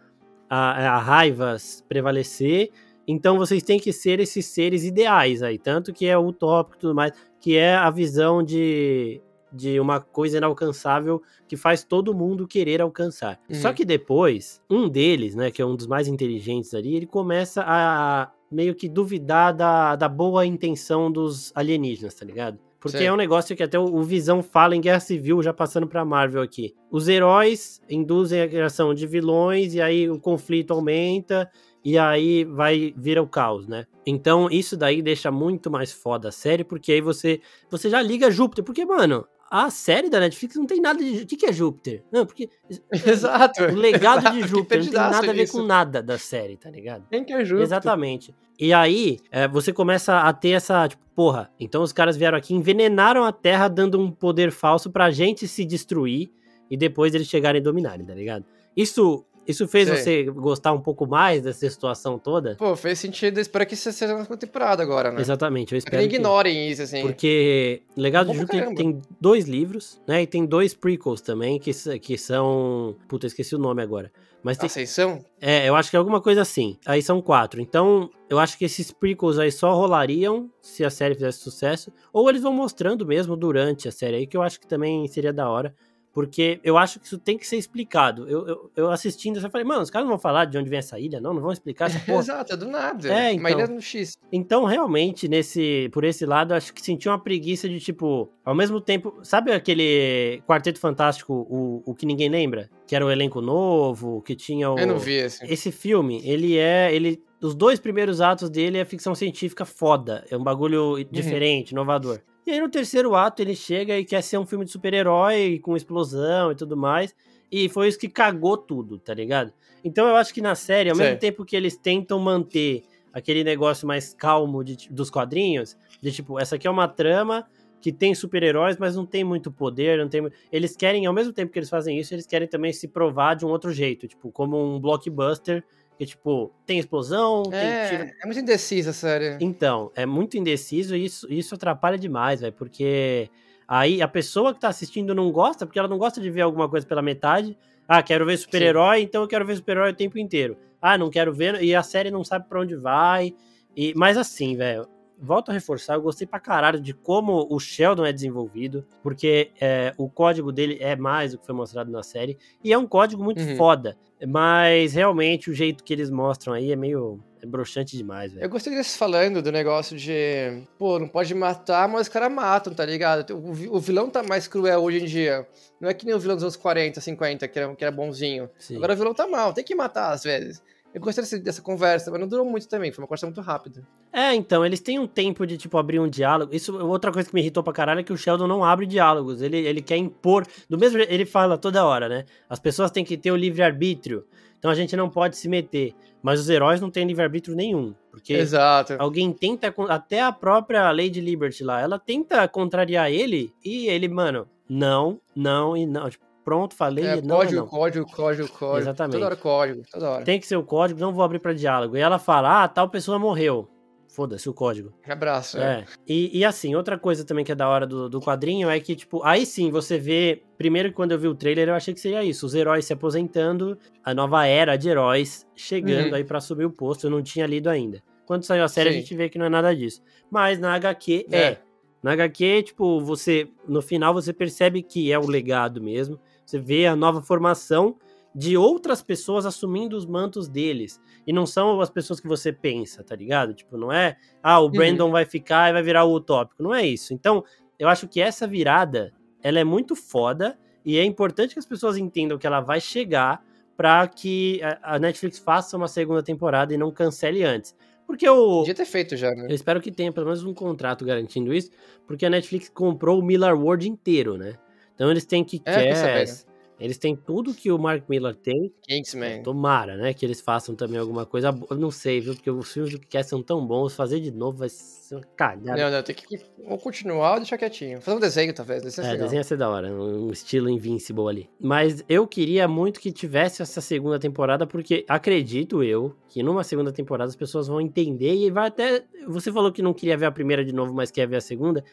a, 0.49 0.95
a 0.95 0.99
raiva 0.99 1.57
prevalecer. 1.89 2.71
Então 3.09 3.37
vocês 3.37 3.63
têm 3.63 3.79
que 3.79 3.93
ser 3.93 4.21
esses 4.21 4.47
seres 4.47 4.85
ideais 4.85 5.43
aí, 5.43 5.59
tanto 5.59 5.93
que 5.93 6.07
é 6.07 6.17
utópico 6.17 6.77
e 6.77 6.81
tudo 6.81 6.95
mais, 6.95 7.13
que 7.41 7.57
é 7.57 7.75
a 7.75 7.91
visão 7.91 8.43
de, 8.43 9.21
de 9.57 9.81
uma 9.81 10.01
coisa 10.01 10.37
inalcançável 10.37 11.23
que 11.49 11.57
faz 11.57 11.83
todo 11.83 12.15
mundo 12.15 12.47
querer 12.47 12.81
alcançar. 12.83 13.41
Uhum. 13.49 13.57
Só 13.57 13.73
que 13.73 13.85
depois, 13.85 14.61
um 14.69 14.89
deles, 14.89 15.35
né, 15.35 15.51
que 15.51 15.63
é 15.63 15.67
um 15.67 15.75
dos 15.75 15.87
mais 15.87 16.07
inteligentes 16.07 16.75
ali, 16.75 16.95
ele 16.95 17.07
começa 17.07 17.65
a 17.67 18.31
meio 18.51 18.75
que 18.75 18.89
duvidar 18.89 19.55
da, 19.55 19.97
da 19.97 20.09
boa 20.09 20.47
intenção 20.47 21.11
dos 21.11 21.53
alienígenas, 21.55 22.15
tá 22.15 22.25
ligado? 22.25 22.59
Porque 22.79 22.99
Sei. 22.99 23.07
é 23.09 23.13
um 23.13 23.17
negócio 23.17 23.57
que 23.57 23.63
até 23.63 23.79
o, 23.79 23.85
o 23.85 24.03
Visão 24.05 24.43
fala 24.43 24.77
em 24.77 24.81
Guerra 24.81 25.01
Civil, 25.01 25.43
já 25.43 25.53
passando 25.53 25.89
pra 25.89 26.05
Marvel 26.05 26.43
aqui. 26.43 26.75
Os 26.91 27.09
heróis 27.09 27.83
induzem 27.91 28.41
a 28.41 28.49
criação 28.49 28.95
de 28.95 29.07
vilões, 29.07 29.75
e 29.75 29.81
aí 29.81 30.09
o 30.09 30.21
conflito 30.21 30.73
aumenta, 30.73 31.51
e 31.85 31.99
aí 31.99 32.45
vai 32.45 32.95
vira 32.97 33.23
o 33.23 33.27
caos, 33.27 33.67
né? 33.67 33.87
Então 34.07 34.49
isso 34.51 34.77
daí 34.77 35.03
deixa 35.03 35.31
muito 35.31 35.71
mais 35.71 35.93
foda 35.93 36.29
a 36.29 36.33
série, 36.33 36.63
porque 36.63 36.93
aí 36.93 37.01
você, 37.01 37.41
você 37.71 37.91
já 37.91 38.01
liga 38.01 38.31
Júpiter. 38.31 38.65
Porque, 38.65 38.85
mano, 38.85 39.27
a 39.51 39.71
série 39.71 40.09
da 40.09 40.21
Netflix 40.21 40.57
não 40.57 40.67
tem 40.67 40.81
nada 40.81 41.03
de. 41.03 41.23
O 41.23 41.27
que, 41.27 41.37
que 41.37 41.47
é 41.47 41.53
Júpiter? 41.53 42.05
Não, 42.13 42.27
porque. 42.27 42.49
Exato. 42.93 43.63
O 43.63 43.75
legado 43.75 44.21
Exato, 44.21 44.37
de 44.37 44.43
Júpiter 44.49 44.79
não 44.79 44.85
tem 44.87 45.01
nada 45.01 45.19
a 45.19 45.21
ver 45.21 45.35
nisso. 45.35 45.53
com 45.53 45.63
nada 45.63 46.03
da 46.03 46.19
série, 46.19 46.57
tá 46.57 46.71
ligado? 46.71 47.07
Quem 47.11 47.25
que 47.25 47.33
é 47.33 47.45
Júpiter? 47.45 47.63
Exatamente. 47.63 48.35
E 48.59 48.73
aí, 48.73 49.19
é, 49.31 49.47
você 49.47 49.73
começa 49.73 50.19
a 50.21 50.33
ter 50.33 50.51
essa, 50.51 50.89
tipo, 50.89 51.03
porra, 51.15 51.51
então 51.61 51.83
os 51.83 51.93
caras 51.93 52.17
vieram 52.17 52.39
aqui, 52.39 52.55
envenenaram 52.55 53.25
a 53.25 53.33
Terra, 53.33 53.69
dando 53.69 54.01
um 54.01 54.11
poder 54.11 54.51
falso 54.51 54.91
pra 54.91 55.11
gente 55.11 55.47
se 55.47 55.65
destruir 55.65 56.31
e 56.71 56.77
depois 56.77 57.15
eles 57.15 57.27
chegarem 57.27 57.61
e 57.61 57.63
dominarem, 57.63 58.05
tá 58.05 58.15
ligado? 58.15 58.45
Isso, 58.77 59.25
isso 59.47 59.67
fez 59.69 59.89
Sei. 59.89 59.97
você 59.97 60.31
gostar 60.31 60.73
um 60.73 60.81
pouco 60.81 61.07
mais 61.07 61.43
dessa 61.43 61.69
situação 61.69 62.19
toda? 62.19 62.57
Pô, 62.57 62.75
fez 62.77 62.99
sentido. 62.99 63.39
Espero 63.39 63.67
que 63.67 63.75
isso 63.75 63.91
seja 63.93 64.15
uma 64.15 64.37
temporada 64.37 64.83
agora, 64.83 65.11
né? 65.11 65.21
Exatamente, 65.21 65.73
eu 65.73 65.79
É 65.79 65.81
que 65.81 65.89
espero 65.89 66.09
que... 66.09 66.15
ignorem 66.17 66.71
isso, 66.71 66.83
assim. 66.83 67.03
Porque 67.03 67.83
Legado 67.97 68.27
Bom 68.27 68.33
de 68.33 68.39
Júpiter 68.41 68.75
tem 68.75 69.01
dois 69.21 69.47
livros, 69.47 70.01
né? 70.07 70.23
E 70.23 70.27
tem 70.27 70.45
dois 70.45 70.75
prequels 70.75 71.21
também, 71.21 71.59
que, 71.59 71.71
que 71.99 72.19
são... 72.19 72.97
Puta, 73.09 73.27
eu 73.27 73.29
esqueci 73.29 73.55
o 73.55 73.59
nome 73.59 73.83
agora. 73.83 74.11
Mas 74.43 74.59
tem, 74.59 74.67
Ascensão? 74.67 75.25
É, 75.41 75.69
eu 75.69 75.75
acho 75.75 75.91
que 75.91 75.97
é 75.97 75.99
alguma 75.99 76.21
coisa 76.21 76.43
assim. 76.43 76.77
Aí 76.87 77.03
são 77.03 77.21
quatro. 77.21 77.61
Então, 77.61 78.09
eu 78.31 78.39
acho 78.39 78.57
que 78.57 78.65
esses 78.65 78.93
prequels 78.93 79.41
aí 79.41 79.51
só 79.51 79.75
rolariam 79.75 80.49
se 80.63 80.85
a 80.85 80.91
série 80.91 81.15
fizesse 81.15 81.39
sucesso. 81.39 81.93
Ou 82.13 82.29
eles 82.31 82.43
vão 82.43 82.53
mostrando 82.53 83.05
mesmo 83.05 83.37
durante 83.37 83.89
a 83.89 83.93
série 83.93 84.19
aí, 84.19 84.27
que 84.27 84.37
eu 84.37 84.43
acho 84.43 84.61
que 84.61 84.67
também 84.67 85.07
seria 85.09 85.33
da 85.33 85.49
hora. 85.51 85.75
Porque 86.17 86.59
eu 86.65 86.79
acho 86.79 86.99
que 86.99 87.05
isso 87.05 87.19
tem 87.19 87.37
que 87.37 87.47
ser 87.47 87.59
explicado. 87.59 88.27
Eu, 88.27 88.49
eu, 88.49 88.71
eu 88.75 88.91
assistindo, 88.91 89.39
eu 89.39 89.51
falei, 89.51 89.67
mano, 89.67 89.83
os 89.83 89.91
caras 89.91 90.07
não 90.07 90.13
vão 90.15 90.19
falar 90.19 90.47
de 90.47 90.57
onde 90.57 90.71
vem 90.71 90.79
essa 90.79 90.99
ilha, 90.99 91.21
não? 91.21 91.35
Não 91.35 91.43
vão 91.43 91.53
explicar 91.53 91.91
essa 91.91 91.99
porra. 92.11 92.21
Exato, 92.21 92.55
é 92.55 92.57
do 92.57 92.67
nada. 92.67 93.07
É, 93.07 93.35
Uma 93.35 93.51
então. 93.51 93.61
ilha 93.61 93.67
no 93.67 93.83
X. 93.83 94.17
Então, 94.33 94.65
realmente, 94.65 95.29
nesse, 95.29 95.91
por 95.93 96.05
esse 96.05 96.25
lado, 96.25 96.55
eu 96.55 96.57
acho 96.57 96.73
que 96.73 96.81
senti 96.81 97.07
uma 97.07 97.19
preguiça 97.19 97.69
de, 97.69 97.79
tipo, 97.79 98.31
ao 98.43 98.55
mesmo 98.55 98.81
tempo. 98.81 99.13
Sabe 99.23 99.53
aquele 99.53 100.43
Quarteto 100.49 100.81
Fantástico, 100.81 101.35
o, 101.51 101.83
o 101.85 101.95
que 101.95 102.07
ninguém 102.07 102.31
lembra? 102.31 102.71
Que 102.87 102.97
era 102.97 103.05
o 103.05 103.11
elenco 103.11 103.43
novo, 103.43 104.23
que 104.23 104.35
tinha 104.35 104.71
o. 104.71 104.79
Eu 104.79 104.87
não 104.87 104.99
vi 104.99 105.17
esse. 105.17 105.45
Esse 105.45 105.71
filme, 105.71 106.23
ele 106.25 106.57
é. 106.57 106.95
Ele, 106.95 107.23
os 107.43 107.55
dois 107.55 107.79
primeiros 107.79 108.23
atos 108.23 108.49
dele 108.49 108.79
é 108.79 108.87
ficção 108.87 109.15
científica 109.15 109.67
foda. 109.67 110.25
É 110.31 110.37
um 110.39 110.43
bagulho 110.43 110.97
diferente, 111.11 111.73
inovador. 111.73 112.23
E 112.47 112.53
aí 112.53 112.61
no 112.61 112.69
terceiro 112.69 113.15
ato 113.15 113.43
ele 113.43 113.57
chega 113.57 113.99
e 113.99 114.05
quer 114.05 114.23
ser 114.23 114.39
um 114.39 114.47
filme 114.47 114.65
de 114.65 114.71
super-herói 114.71 115.59
com 115.59 115.77
explosão 115.77 116.53
e 116.53 116.55
tudo 116.55 116.77
mais. 116.77 117.15
E 117.51 117.69
foi 117.69 117.89
isso 117.89 117.99
que 117.99 118.09
cagou 118.09 118.57
tudo, 118.57 118.99
tá 118.99 119.13
ligado? 119.13 119.53
Então 119.85 120.07
eu 120.07 120.17
acho 120.17 120.33
que 120.33 120.41
na 120.41 120.55
série, 120.55 120.89
ao 120.91 120.97
Sei. 120.97 121.07
mesmo 121.07 121.19
tempo 121.19 121.45
que 121.45 121.57
eles 121.57 121.77
tentam 121.77 122.19
manter 122.19 122.85
aquele 123.13 123.43
negócio 123.43 123.87
mais 123.87 124.15
calmo 124.15 124.63
de- 124.63 124.89
dos 124.91 125.11
quadrinhos, 125.11 125.77
de 126.01 126.13
tipo, 126.13 126.39
essa 126.39 126.57
aqui 126.57 126.67
é 126.67 126.71
uma 126.71 126.87
trama 126.87 127.47
que 127.81 127.93
tem 127.93 128.15
super-heróis, 128.15 128.77
mas 128.79 128.97
não 128.97 129.07
tem 129.07 129.23
muito 129.25 129.51
poder, 129.51 129.99
não 129.99 130.09
tem. 130.09 130.29
Eles 130.53 130.77
querem, 130.77 131.07
ao 131.07 131.13
mesmo 131.13 131.33
tempo 131.33 131.53
que 131.53 131.59
eles 131.59 131.71
fazem 131.71 131.99
isso, 131.99 132.15
eles 132.15 132.27
querem 132.27 132.49
também 132.49 132.73
se 132.73 132.89
provar 132.89 133.35
de 133.35 133.45
um 133.47 133.49
outro 133.49 133.73
jeito, 133.73 134.09
tipo, 134.09 134.31
como 134.33 134.57
um 134.57 134.81
blockbuster, 134.81 135.65
que 135.99 136.05
tipo, 136.05 136.53
tem 136.67 136.79
explosão, 136.79 137.43
tem 137.45 137.89
tiro. 137.89 138.03
É, 138.05 138.15
é 138.23 138.27
muito 138.27 138.41
indecisa 138.41 138.91
a 138.91 138.93
série. 138.93 139.37
Então, 139.41 139.91
é 139.95 140.05
muito 140.05 140.37
indeciso 140.37 140.95
e 140.95 141.05
isso, 141.05 141.27
isso 141.33 141.55
atrapalha 141.55 141.99
demais, 141.99 142.41
velho, 142.41 142.53
porque 142.53 143.31
aí 143.67 144.03
a 144.03 144.09
pessoa 144.09 144.53
que 144.55 144.61
tá 144.61 144.69
assistindo 144.69 145.15
não 145.15 145.31
gosta, 145.33 145.65
porque 145.65 145.79
ela 145.79 145.89
não 145.89 145.99
gosta 145.99 146.21
de 146.21 146.31
ver 146.31 146.43
alguma 146.43 146.69
coisa 146.69 146.87
pela 146.87 147.03
metade. 147.03 147.57
Ah, 147.89 148.03
quero 148.03 148.27
ver 148.27 148.37
super-herói, 148.37 149.03
então 149.03 149.23
eu 149.23 149.29
quero 149.29 149.47
ver 149.47 149.57
super-herói 149.57 149.93
o 149.93 149.97
tempo 149.97 150.19
inteiro. 150.19 150.57
Ah, 150.83 150.99
não 150.99 151.09
quero 151.09 151.33
ver, 151.33 151.63
e 151.63 151.75
a 151.75 151.83
série 151.83 152.11
não 152.11 152.25
sabe 152.25 152.49
pra 152.49 152.61
onde 152.61 152.77
vai. 152.77 153.35
E, 153.77 153.93
mas 153.95 154.17
assim, 154.17 154.57
velho, 154.57 154.89
volto 155.19 155.51
a 155.51 155.53
reforçar, 155.55 155.95
eu 155.95 156.03
gostei 156.03 156.27
pra 156.27 156.39
caralho 156.41 156.81
de 156.81 156.93
como 156.93 157.47
o 157.51 157.59
Sheldon 157.59 158.05
é 158.05 158.13
desenvolvido, 158.13 158.87
porque 159.03 159.51
é, 159.61 159.93
o 159.97 160.09
código 160.09 160.53
dele 160.53 160.77
é 160.81 160.95
mais 160.97 161.33
do 161.33 161.39
que 161.39 161.47
foi 161.47 161.55
mostrado 161.55 161.91
na 161.91 162.03
série, 162.03 162.37
e 162.63 162.73
é 162.73 162.79
um 162.79 162.87
código 162.87 163.23
muito 163.23 163.43
Uhum. 163.43 163.57
foda, 163.57 163.97
mas 164.27 164.95
realmente 164.95 165.51
o 165.51 165.55
jeito 165.55 165.83
que 165.85 165.93
eles 165.93 166.11
mostram 166.11 166.53
aí 166.55 166.73
é 166.73 166.77
meio 166.77 167.21
é 167.43 167.47
broxante 167.47 167.97
demais, 167.97 168.33
velho. 168.33 168.45
Eu 168.45 168.49
gostei 168.49 168.73
deles 168.73 168.97
falando 168.97 169.43
do 169.43 169.53
negócio 169.53 169.97
de, 169.97 170.63
pô, 170.79 170.99
não 170.99 171.07
pode 171.07 171.35
matar, 171.35 171.87
mas 171.89 172.03
os 172.03 172.09
caras 172.09 172.33
matam, 172.33 172.73
tá 172.73 172.85
ligado? 172.85 173.37
O, 173.37 173.77
o 173.77 173.79
vilão 173.81 174.09
tá 174.09 174.23
mais 174.23 174.49
cruel 174.49 174.83
hoje 174.83 175.01
em 175.03 175.05
dia. 175.05 175.47
Não 175.79 175.89
é 175.89 175.93
que 175.95 176.07
nem 176.07 176.15
o 176.15 176.19
vilão 176.19 176.35
dos 176.37 176.43
anos 176.45 176.57
40, 176.57 176.99
50, 177.01 177.47
que 177.47 177.59
era, 177.59 177.75
que 177.77 177.85
era 177.85 177.95
bonzinho. 177.95 178.49
Sim. 178.59 178.77
Agora 178.77 178.95
o 178.95 178.97
vilão 178.97 179.13
tá 179.15 179.27
mal, 179.29 179.53
tem 179.53 179.63
que 179.63 179.75
matar 179.75 180.13
às 180.13 180.25
vezes. 180.25 180.63
Eu 180.95 181.01
gostei 181.01 181.39
dessa 181.41 181.61
conversa, 181.61 182.11
mas 182.11 182.19
não 182.19 182.27
durou 182.27 182.47
muito 182.47 182.67
também, 182.69 182.91
foi 182.91 183.03
uma 183.03 183.07
conversa 183.07 183.27
muito 183.27 183.41
rápida. 183.43 183.87
É, 184.13 184.35
então, 184.35 184.65
eles 184.65 184.81
têm 184.81 184.99
um 184.99 185.07
tempo 185.07 185.47
de, 185.47 185.59
tipo, 185.59 185.77
abrir 185.77 186.01
um 186.01 186.09
diálogo. 186.09 186.55
Isso, 186.55 186.75
outra 186.79 187.13
coisa 187.13 187.29
que 187.29 187.35
me 187.35 187.43
irritou 187.43 187.63
pra 187.63 187.73
caralho 187.73 188.01
é 188.01 188.03
que 188.03 188.13
o 188.13 188.17
Sheldon 188.17 188.47
não 188.47 188.65
abre 188.65 188.87
diálogos. 188.87 189.43
Ele, 189.43 189.59
ele 189.59 189.83
quer 189.83 189.99
impor. 189.99 190.47
Do 190.71 190.79
mesmo 190.79 190.97
jeito, 190.97 191.13
ele 191.13 191.27
fala 191.27 191.59
toda 191.59 191.85
hora, 191.85 192.09
né? 192.09 192.25
As 192.49 192.59
pessoas 192.59 192.91
têm 192.91 193.05
que 193.05 193.19
ter 193.19 193.31
o 193.31 193.37
livre-arbítrio. 193.37 194.25
Então 194.59 194.71
a 194.71 194.75
gente 194.75 194.97
não 194.97 195.11
pode 195.11 195.37
se 195.37 195.49
meter. 195.49 195.95
Mas 196.23 196.41
os 196.41 196.49
heróis 196.49 196.81
não 196.81 196.91
têm 196.91 197.07
livre-arbítrio 197.07 197.55
nenhum. 197.55 197.95
Porque 198.11 198.33
Exato. 198.33 198.97
alguém 198.99 199.33
tenta. 199.33 199.73
Até 199.89 200.23
a 200.23 200.33
própria 200.33 200.91
Lady 200.91 201.21
Liberty 201.21 201.63
lá, 201.63 201.81
ela 201.81 201.99
tenta 201.99 202.49
contrariar 202.49 203.11
ele. 203.11 203.55
E 203.65 203.87
ele, 203.87 204.09
mano, 204.09 204.49
não, 204.69 205.21
não 205.35 205.77
e 205.77 205.87
não. 205.87 206.11
Tipo, 206.11 206.26
pronto, 206.47 206.75
falei, 206.77 207.05
É, 207.05 207.21
não, 207.21 207.37
código, 207.39 207.61
não. 207.61 207.67
código, 207.67 208.07
código, 208.11 208.49
código. 208.49 208.79
Exatamente. 208.79 209.13
Toda 209.15 209.27
hora 209.27 209.37
código, 209.37 209.83
toda 209.93 210.11
hora. 210.11 210.25
Tem 210.25 210.39
que 210.39 210.47
ser 210.47 210.57
o 210.57 210.63
código, 210.63 211.01
não 211.01 211.13
vou 211.13 211.25
abrir 211.25 211.41
pra 211.41 211.53
diálogo. 211.53 211.97
E 211.97 212.01
ela 212.01 212.19
fala, 212.21 212.63
ah, 212.63 212.69
tal 212.69 212.89
pessoa 212.89 213.19
morreu. 213.19 213.69
Foda-se 214.09 214.49
o 214.49 214.55
código. 214.55 214.95
Abraço. 215.07 215.59
É. 215.59 215.81
É. 215.81 215.85
E, 216.09 216.39
e 216.39 216.45
assim, 216.45 216.75
outra 216.77 216.97
coisa 216.99 217.25
também 217.25 217.45
que 217.45 217.51
é 217.53 217.55
da 217.55 217.69
hora 217.69 217.87
do, 217.87 218.09
do 218.09 218.21
quadrinho 218.21 218.71
é 218.71 218.79
que, 218.81 218.95
tipo, 218.97 219.23
aí 219.25 219.45
sim 219.45 219.71
você 219.71 219.99
vê. 219.99 220.43
Primeiro, 220.57 220.91
quando 220.93 221.13
eu 221.13 221.19
vi 221.19 221.29
o 221.29 221.35
trailer, 221.35 221.69
eu 221.69 221.75
achei 221.75 221.93
que 221.93 222.01
seria 222.01 222.23
isso: 222.25 222.47
os 222.47 222.55
heróis 222.55 222.87
se 222.87 222.93
aposentando, 222.95 223.77
a 224.03 224.15
nova 224.15 224.47
era 224.47 224.77
de 224.77 224.89
heróis 224.89 225.47
chegando 225.55 226.09
Uhum. 226.11 226.15
aí 226.15 226.25
pra 226.25 226.39
assumir 226.39 226.65
o 226.65 226.71
posto. 226.71 227.09
Eu 227.09 227.11
não 227.11 227.21
tinha 227.23 227.45
lido 227.47 227.69
ainda. 227.69 228.03
Quando 228.25 228.45
saiu 228.45 228.65
a 228.65 228.69
série, 228.69 228.91
Sim. 228.91 228.97
a 228.97 229.01
gente 229.01 229.15
vê 229.15 229.29
que 229.29 229.37
não 229.39 229.47
é 229.47 229.51
nada 229.51 229.75
disso. 229.77 230.01
Mas 230.31 230.59
na 230.59 230.75
HQ 230.75 231.27
é. 231.31 231.39
É. 231.39 231.59
Na 232.03 232.13
HQ, 232.13 232.63
tipo, 232.63 233.01
você. 233.01 233.49
No 233.69 233.83
final 233.83 234.15
você 234.15 234.33
percebe 234.33 234.83
que 234.83 235.13
é 235.13 235.19
o 235.19 235.27
legado 235.27 235.83
mesmo. 235.83 236.19
Você 236.47 236.59
vê 236.59 236.87
a 236.87 236.97
nova 236.97 237.21
formação 237.21 237.97
de 238.35 238.57
outras 238.57 239.03
pessoas 239.03 239.45
assumindo 239.45 239.97
os 239.97 240.07
mantos 240.07 240.47
deles. 240.47 241.01
E 241.27 241.33
não 241.33 241.47
são 241.47 241.81
as 241.81 241.91
pessoas 241.91 242.21
que 242.21 242.29
você 242.29 242.53
pensa, 242.53 243.03
tá 243.03 243.17
ligado? 243.17 243.53
Tipo, 243.55 243.77
não 243.77 243.91
é, 243.91 244.17
ah, 244.43 244.61
o 244.61 244.69
Brandon 244.69 245.11
vai 245.11 245.25
ficar 245.25 245.71
e 245.71 245.73
vai 245.73 245.83
virar 245.83 246.05
o 246.05 246.15
utópico. 246.15 246.63
Não 246.63 246.75
é 246.75 246.87
isso. 246.87 247.13
Então, 247.13 247.43
eu 247.79 247.89
acho 247.89 248.07
que 248.07 248.21
essa 248.21 248.47
virada, 248.47 249.13
ela 249.43 249.59
é 249.59 249.65
muito 249.65 249.97
foda 249.97 250.59
e 250.85 250.99
é 250.99 251.05
importante 251.05 251.55
que 251.55 251.59
as 251.59 251.67
pessoas 251.67 251.97
entendam 251.97 252.39
que 252.39 252.47
ela 252.47 252.61
vai 252.61 252.81
chegar 252.81 253.43
pra 253.77 254.07
que 254.07 254.61
a 254.63 254.97
a 254.97 254.99
Netflix 254.99 255.39
faça 255.39 255.77
uma 255.77 255.89
segunda 255.89 256.23
temporada 256.23 256.73
e 256.73 256.77
não 256.77 256.91
cancele 256.91 257.43
antes. 257.43 257.75
Porque 258.07 258.29
o, 258.29 258.61
Podia 258.61 258.75
ter 258.75 258.85
feito 258.85 259.17
já, 259.17 259.31
né? 259.33 259.47
eu 259.49 259.55
espero 259.55 259.81
que 259.81 259.91
tenha 259.91 260.13
pelo 260.13 260.27
menos 260.27 260.45
um 260.45 260.55
contrato 260.55 261.05
garantindo 261.05 261.53
isso, 261.53 261.71
porque 262.07 262.25
a 262.25 262.31
Netflix 262.31 262.69
comprou 262.69 263.19
o 263.19 263.23
Miller 263.23 263.59
World 263.59 263.89
inteiro, 263.89 264.37
né? 264.37 264.55
Então 264.97 265.11
eles 265.11 265.25
têm 265.25 265.45
que 265.45 265.63
É, 265.65 265.93
Cass, 265.93 266.47
Eles 266.81 266.99
têm 266.99 267.15
tudo 267.15 267.55
que 267.55 267.71
o 267.71 267.79
Mark 267.79 268.05
Miller 268.09 268.35
tem. 268.35 268.73
Kingsman. 268.83 269.43
Tomara, 269.43 269.97
né? 269.97 270.13
Que 270.13 270.27
eles 270.27 270.41
façam 270.41 270.75
também 270.75 270.99
alguma 270.99 271.25
coisa. 271.25 271.57
Eu 271.71 271.77
não 271.77 271.91
sei, 271.91 272.21
viu? 272.21 272.35
Porque 272.35 272.51
os 272.51 272.73
filmes 272.73 272.93
do 272.93 272.99
que 272.99 273.07
quer 273.07 273.23
são 273.23 273.43
tão 273.43 273.65
bons. 273.65 273.95
Fazer 273.95 274.21
de 274.21 274.31
novo 274.31 274.59
vai 274.59 274.69
ser 274.71 275.17
uma 275.17 275.25
cagada. 275.37 275.83
Não, 275.83 275.91
não, 275.91 276.03
tem 276.03 276.15
que 276.15 276.39
ou 276.65 276.79
continuar 276.79 277.33
ou 277.33 277.37
deixar 277.37 277.57
quietinho. 277.57 278.01
Fazer 278.01 278.17
um 278.17 278.21
desenho, 278.21 278.53
talvez. 278.53 278.83
Desenho 278.83 279.07
é, 279.07 279.17
desenho 279.17 279.41
ia 279.41 279.45
ser 279.45 279.57
da 279.57 279.71
hora. 279.71 279.91
Um 279.93 280.31
estilo 280.31 280.69
Invincible 280.69 281.29
ali. 281.29 281.51
Mas 281.61 282.05
eu 282.09 282.27
queria 282.27 282.67
muito 282.67 283.01
que 283.01 283.13
tivesse 283.13 283.63
essa 283.63 283.81
segunda 283.81 284.19
temporada, 284.19 284.67
porque 284.67 285.05
acredito 285.09 285.83
eu 285.83 286.15
que 286.29 286.43
numa 286.43 286.65
segunda 286.65 286.93
temporada 286.93 287.29
as 287.29 287.37
pessoas 287.37 287.69
vão 287.69 287.81
entender 287.81 288.35
e 288.35 288.51
vai 288.51 288.69
até. 288.69 289.05
Você 289.29 289.53
falou 289.53 289.71
que 289.71 289.83
não 289.83 289.95
queria 289.95 290.17
ver 290.17 290.27
a 290.27 290.33
primeira 290.33 290.65
de 290.65 290.73
novo, 290.73 290.93
mas 290.93 291.11
quer 291.11 291.27
ver 291.27 291.37
a 291.37 291.41
segunda. 291.41 291.85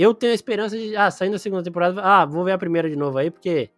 Eu 0.00 0.14
tenho 0.14 0.32
a 0.32 0.34
esperança 0.34 0.78
de, 0.78 0.96
ah, 0.96 1.10
saindo 1.10 1.32
da 1.32 1.38
segunda 1.38 1.62
temporada, 1.62 2.00
ah, 2.00 2.24
vou 2.24 2.42
ver 2.42 2.52
a 2.52 2.58
primeira 2.58 2.88
de 2.88 2.96
novo 2.96 3.18
aí, 3.18 3.30
porque 3.30 3.68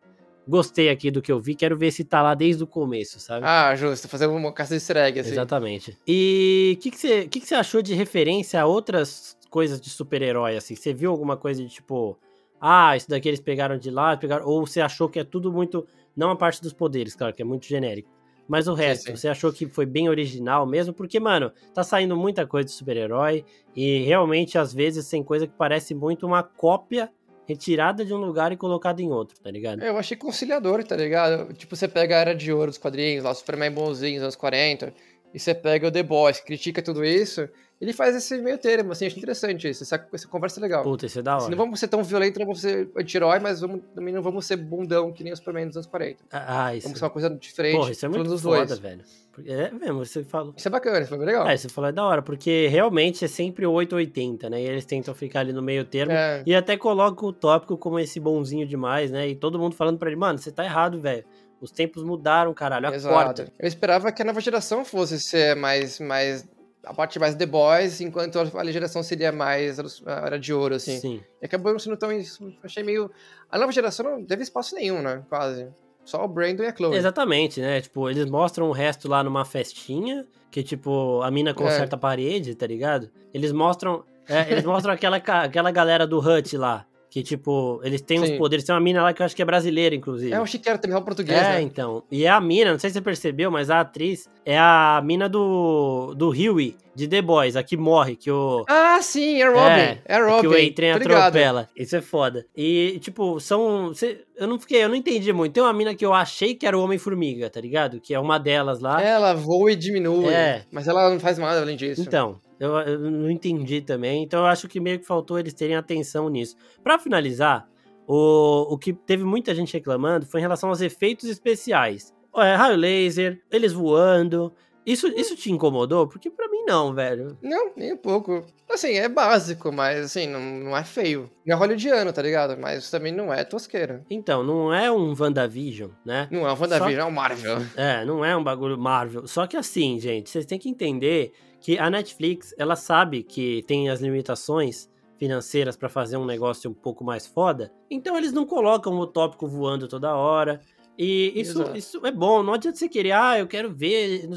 gostei 0.46 0.88
aqui 0.88 1.10
do 1.10 1.20
que 1.20 1.32
eu 1.32 1.40
vi, 1.40 1.56
quero 1.56 1.76
ver 1.76 1.90
se 1.90 2.04
tá 2.04 2.22
lá 2.22 2.32
desde 2.32 2.62
o 2.62 2.66
começo, 2.66 3.18
sabe? 3.18 3.44
Ah, 3.44 3.74
justo, 3.74 4.06
fazer 4.06 4.28
uma 4.28 4.52
caça 4.52 4.68
de 4.68 4.76
easter 4.76 4.98
egg, 4.98 5.18
assim. 5.18 5.32
Exatamente. 5.32 5.98
E 6.06 6.76
o 6.78 6.80
que, 6.80 6.92
que, 6.92 6.96
você, 6.96 7.26
que, 7.26 7.40
que 7.40 7.46
você 7.48 7.56
achou 7.56 7.82
de 7.82 7.92
referência 7.92 8.62
a 8.62 8.66
outras 8.66 9.36
coisas 9.50 9.80
de 9.80 9.90
super-herói, 9.90 10.56
assim? 10.56 10.76
Você 10.76 10.94
viu 10.94 11.10
alguma 11.10 11.36
coisa 11.36 11.60
de 11.60 11.68
tipo, 11.68 12.16
ah, 12.60 12.96
isso 12.96 13.10
daqui 13.10 13.28
eles 13.28 13.40
pegaram 13.40 13.76
de 13.76 13.90
lá, 13.90 14.16
pegaram... 14.16 14.46
ou 14.46 14.64
você 14.64 14.80
achou 14.80 15.08
que 15.08 15.18
é 15.18 15.24
tudo 15.24 15.52
muito, 15.52 15.84
não 16.14 16.30
a 16.30 16.36
parte 16.36 16.62
dos 16.62 16.72
poderes, 16.72 17.16
claro, 17.16 17.34
que 17.34 17.42
é 17.42 17.44
muito 17.44 17.66
genérico, 17.66 18.08
mas 18.48 18.68
o 18.68 18.74
resto, 18.74 19.04
sim, 19.04 19.10
sim. 19.10 19.16
você 19.16 19.28
achou 19.28 19.52
que 19.52 19.66
foi 19.66 19.86
bem 19.86 20.08
original 20.08 20.66
mesmo? 20.66 20.92
Porque, 20.92 21.18
mano, 21.20 21.52
tá 21.72 21.82
saindo 21.82 22.16
muita 22.16 22.46
coisa 22.46 22.66
de 22.66 22.72
super-herói 22.72 23.44
e 23.74 24.02
realmente, 24.02 24.58
às 24.58 24.74
vezes, 24.74 25.08
tem 25.08 25.22
coisa 25.22 25.46
que 25.46 25.54
parece 25.56 25.94
muito 25.94 26.26
uma 26.26 26.42
cópia 26.42 27.10
retirada 27.46 28.04
de 28.04 28.14
um 28.14 28.18
lugar 28.18 28.52
e 28.52 28.56
colocada 28.56 29.02
em 29.02 29.10
outro, 29.10 29.38
tá 29.40 29.50
ligado? 29.50 29.82
É, 29.82 29.88
eu 29.88 29.98
achei 29.98 30.16
conciliador, 30.16 30.84
tá 30.84 30.96
ligado? 30.96 31.52
Tipo, 31.54 31.74
você 31.74 31.88
pega 31.88 32.16
a 32.16 32.20
Era 32.20 32.34
de 32.34 32.52
Ouro 32.52 32.70
dos 32.70 32.78
quadrinhos, 32.78 33.24
lá, 33.24 33.30
o 33.30 33.34
Superman 33.34 33.72
bonzinho 33.72 34.22
anos 34.22 34.36
40, 34.36 34.92
e 35.34 35.38
você 35.38 35.54
pega 35.54 35.88
o 35.88 35.90
The 35.90 36.02
Boys, 36.02 36.40
critica 36.40 36.82
tudo 36.82 37.04
isso, 37.04 37.48
ele 37.82 37.92
faz 37.92 38.14
esse 38.14 38.38
meio 38.38 38.56
termo, 38.58 38.92
assim, 38.92 39.06
acho 39.06 39.18
interessante 39.18 39.68
isso, 39.68 39.82
essa, 39.82 40.06
essa 40.12 40.28
conversa 40.28 40.60
é 40.60 40.62
legal. 40.62 40.84
Puta, 40.84 41.04
isso 41.04 41.18
é 41.18 41.22
da 41.22 41.32
hora. 41.32 41.42
Assim, 41.42 41.50
não 41.50 41.58
vamos 41.58 41.80
ser 41.80 41.88
tão 41.88 42.00
violentos, 42.04 42.38
não 42.38 42.46
vamos 42.46 42.60
ser 42.60 42.88
anti-herói, 42.96 43.40
mas 43.40 43.60
vamos, 43.60 43.80
também 43.92 44.14
não 44.14 44.22
vamos 44.22 44.46
ser 44.46 44.54
bundão 44.54 45.12
que 45.12 45.24
nem 45.24 45.32
o 45.32 45.36
Superman 45.36 45.66
dos 45.66 45.76
anos 45.76 45.88
40. 45.88 46.22
Ah, 46.30 46.76
isso. 46.76 46.84
Vamos 46.84 47.00
ser 47.00 47.04
uma 47.04 47.10
coisa 47.10 47.28
diferente. 47.28 47.76
Porra, 47.76 47.90
isso 47.90 48.06
é 48.06 48.08
muito 48.08 48.38
foda, 48.38 48.66
dois. 48.66 48.78
velho. 48.78 49.02
É 49.44 49.72
mesmo, 49.72 50.04
você 50.04 50.22
falou. 50.22 50.54
Isso 50.56 50.68
é 50.68 50.70
bacana, 50.70 51.00
isso 51.00 51.08
foi 51.08 51.18
bem 51.18 51.26
legal. 51.26 51.48
É, 51.48 51.56
você 51.56 51.68
falou 51.68 51.90
é 51.90 51.92
da 51.92 52.04
hora, 52.04 52.22
porque 52.22 52.68
realmente 52.68 53.24
é 53.24 53.28
sempre 53.28 53.66
o 53.66 53.72
880, 53.72 54.48
né? 54.48 54.62
E 54.62 54.64
eles 54.64 54.84
tentam 54.84 55.12
ficar 55.12 55.40
ali 55.40 55.52
no 55.52 55.60
meio 55.60 55.84
termo. 55.84 56.12
É. 56.12 56.44
E 56.46 56.54
até 56.54 56.76
colocam 56.76 57.30
o 57.30 57.32
tópico 57.32 57.76
como 57.76 57.98
esse 57.98 58.20
bonzinho 58.20 58.64
demais, 58.64 59.10
né? 59.10 59.26
E 59.26 59.34
todo 59.34 59.58
mundo 59.58 59.74
falando 59.74 59.98
pra 59.98 60.08
ele, 60.08 60.16
mano, 60.16 60.38
você 60.38 60.52
tá 60.52 60.64
errado, 60.64 61.00
velho. 61.00 61.24
Os 61.60 61.72
tempos 61.72 62.04
mudaram, 62.04 62.54
caralho. 62.54 62.86
Acorda. 62.86 63.42
Exato. 63.42 63.52
Eu 63.58 63.66
esperava 63.66 64.12
que 64.12 64.22
a 64.22 64.24
nova 64.24 64.40
geração 64.40 64.84
fosse 64.84 65.18
ser 65.18 65.56
mais, 65.56 65.98
mais 65.98 66.46
a 66.84 66.92
parte 66.92 67.18
mais 67.18 67.34
The 67.34 67.46
Boys, 67.46 68.00
enquanto 68.00 68.38
a 68.38 68.72
geração 68.72 69.02
seria 69.02 69.30
mais 69.30 69.78
a 70.06 70.12
Era 70.26 70.38
de 70.38 70.52
Ouro, 70.52 70.74
assim. 70.74 70.98
Sim. 70.98 71.20
E 71.40 71.46
acabou 71.46 71.72
não 71.72 71.78
sendo 71.78 71.96
tão 71.96 72.12
isso. 72.12 72.52
Achei 72.62 72.82
meio. 72.82 73.10
A 73.50 73.58
nova 73.58 73.72
geração 73.72 74.18
não 74.18 74.24
teve 74.24 74.42
espaço 74.42 74.74
nenhum, 74.74 75.00
né? 75.00 75.22
Quase. 75.28 75.68
Só 76.04 76.24
o 76.24 76.28
Brandon 76.28 76.64
e 76.64 76.66
a 76.66 76.74
Chloe. 76.74 76.96
Exatamente, 76.96 77.60
né? 77.60 77.80
Tipo, 77.80 78.10
eles 78.10 78.26
mostram 78.26 78.68
o 78.68 78.72
resto 78.72 79.08
lá 79.08 79.22
numa 79.22 79.44
festinha, 79.44 80.26
que, 80.50 80.62
tipo, 80.62 81.22
a 81.22 81.30
mina 81.30 81.54
conserta 81.54 81.94
é. 81.94 81.96
a 81.96 82.00
parede, 82.00 82.54
tá 82.54 82.66
ligado? 82.66 83.10
Eles 83.32 83.52
mostram. 83.52 84.04
É, 84.28 84.50
eles 84.50 84.64
mostram 84.64 84.92
aquela, 84.92 85.16
aquela 85.16 85.70
galera 85.70 86.06
do 86.06 86.18
Hut 86.18 86.56
lá. 86.56 86.84
Que, 87.12 87.22
tipo, 87.22 87.78
eles 87.84 88.00
têm 88.00 88.16
Sim. 88.16 88.24
uns 88.32 88.38
poderes. 88.38 88.64
Tem 88.64 88.74
uma 88.74 88.80
mina 88.80 89.02
lá 89.02 89.12
que 89.12 89.20
eu 89.20 89.26
acho 89.26 89.36
que 89.36 89.42
é 89.42 89.44
brasileira, 89.44 89.94
inclusive. 89.94 90.32
É, 90.32 90.38
eu 90.38 90.42
achei 90.44 90.58
que 90.58 90.66
era 90.66 90.78
também 90.78 90.98
português, 91.02 91.38
É, 91.38 91.42
né? 91.42 91.60
então. 91.60 92.02
E 92.10 92.24
é 92.24 92.30
a 92.30 92.40
mina, 92.40 92.72
não 92.72 92.78
sei 92.78 92.88
se 92.88 92.94
você 92.94 93.02
percebeu, 93.02 93.50
mas 93.50 93.68
a 93.68 93.80
atriz 93.80 94.30
é 94.46 94.58
a 94.58 94.98
mina 95.04 95.28
do, 95.28 96.14
do 96.14 96.30
Huey, 96.30 96.74
de 96.94 97.06
The 97.06 97.20
Boys, 97.20 97.54
a 97.54 97.62
que 97.62 97.76
morre, 97.76 98.16
que 98.16 98.30
o... 98.30 98.64
Ah, 98.66 98.98
sim, 99.02 99.42
é 99.42 99.46
Robin. 99.46 99.60
É, 99.60 99.98
é 100.06 100.18
Robin. 100.22 100.40
Que 100.40 100.46
o 100.46 100.52
Adrian 100.52 100.96
atropela. 100.96 101.68
Isso 101.76 101.94
é 101.96 102.00
foda. 102.00 102.46
E, 102.56 102.98
tipo, 103.02 103.38
são... 103.38 103.92
Eu 104.34 104.48
não 104.48 104.58
fiquei, 104.58 104.82
eu 104.82 104.88
não 104.88 104.96
entendi 104.96 105.34
muito. 105.34 105.52
Tem 105.52 105.62
uma 105.62 105.72
mina 105.74 105.94
que 105.94 106.06
eu 106.06 106.14
achei 106.14 106.54
que 106.54 106.66
era 106.66 106.78
o 106.78 106.82
Homem-Formiga, 106.82 107.50
tá 107.50 107.60
ligado? 107.60 108.00
Que 108.00 108.14
é 108.14 108.18
uma 108.18 108.38
delas 108.38 108.80
lá. 108.80 109.02
Ela 109.02 109.34
voa 109.34 109.70
e 109.70 109.76
diminui. 109.76 110.32
É. 110.32 110.62
Mas 110.72 110.88
ela 110.88 111.10
não 111.10 111.20
faz 111.20 111.36
nada 111.36 111.60
além 111.60 111.76
disso. 111.76 112.00
Então, 112.00 112.40
eu, 112.58 112.72
eu, 112.78 113.10
não 113.10 113.30
entendi 113.30 113.80
também. 113.80 114.22
Então 114.22 114.40
eu 114.40 114.46
acho 114.46 114.68
que 114.68 114.80
meio 114.80 114.98
que 114.98 115.06
faltou 115.06 115.38
eles 115.38 115.54
terem 115.54 115.76
atenção 115.76 116.28
nisso. 116.28 116.56
Para 116.82 116.98
finalizar, 116.98 117.68
o, 118.06 118.74
o 118.74 118.78
que 118.78 118.92
teve 118.92 119.24
muita 119.24 119.54
gente 119.54 119.72
reclamando 119.72 120.26
foi 120.26 120.40
em 120.40 120.42
relação 120.42 120.68
aos 120.68 120.80
efeitos 120.80 121.28
especiais. 121.28 122.14
É, 122.36 122.54
raio 122.54 122.76
laser, 122.76 123.42
eles 123.50 123.72
voando. 123.72 124.52
Isso, 124.84 125.06
isso 125.08 125.36
te 125.36 125.52
incomodou? 125.52 126.08
Porque 126.08 126.30
para 126.30 126.48
não, 126.66 126.94
velho. 126.94 127.36
Não, 127.42 127.72
nem 127.76 127.92
um 127.92 127.96
pouco. 127.96 128.44
Assim, 128.70 128.92
é 128.94 129.08
básico, 129.08 129.70
mas 129.72 130.06
assim, 130.06 130.26
não, 130.26 130.40
não 130.40 130.76
é 130.76 130.84
feio. 130.84 131.30
Não 131.46 131.56
é 131.56 131.58
hollywoodiano, 131.58 132.12
tá 132.12 132.22
ligado? 132.22 132.56
Mas 132.58 132.90
também 132.90 133.12
não 133.12 133.32
é 133.32 133.44
tosqueira. 133.44 134.04
Então, 134.08 134.42
não 134.42 134.72
é 134.72 134.90
um 134.90 135.14
WandaVision, 135.18 135.90
né? 136.04 136.28
Não 136.30 136.46
é 136.46 136.52
um 136.52 136.56
WandaVision, 136.58 137.00
Só... 137.00 137.00
é 137.00 137.04
um 137.04 137.10
Marvel. 137.10 137.58
É, 137.76 138.04
não 138.04 138.24
é 138.24 138.36
um 138.36 138.42
bagulho 138.42 138.78
Marvel. 138.78 139.26
Só 139.26 139.46
que 139.46 139.56
assim, 139.56 139.98
gente, 139.98 140.30
vocês 140.30 140.46
têm 140.46 140.58
que 140.58 140.68
entender 140.68 141.32
que 141.60 141.78
a 141.78 141.88
Netflix, 141.88 142.54
ela 142.58 142.76
sabe 142.76 143.22
que 143.22 143.62
tem 143.66 143.88
as 143.88 144.00
limitações 144.00 144.90
financeiras 145.16 145.76
para 145.76 145.88
fazer 145.88 146.16
um 146.16 146.24
negócio 146.24 146.68
um 146.68 146.74
pouco 146.74 147.04
mais 147.04 147.26
foda, 147.26 147.72
então 147.88 148.16
eles 148.16 148.32
não 148.32 148.44
colocam 148.44 148.92
o 148.98 149.06
tópico 149.06 149.46
voando 149.46 149.86
toda 149.86 150.16
hora. 150.16 150.60
E 150.98 151.32
isso, 151.36 151.62
isso 151.74 152.04
é 152.04 152.10
bom, 152.10 152.42
não 152.42 152.54
adianta 152.54 152.76
você 152.76 152.88
querer, 152.88 153.12
ah, 153.12 153.38
eu 153.38 153.46
quero 153.46 153.72
ver. 153.72 154.28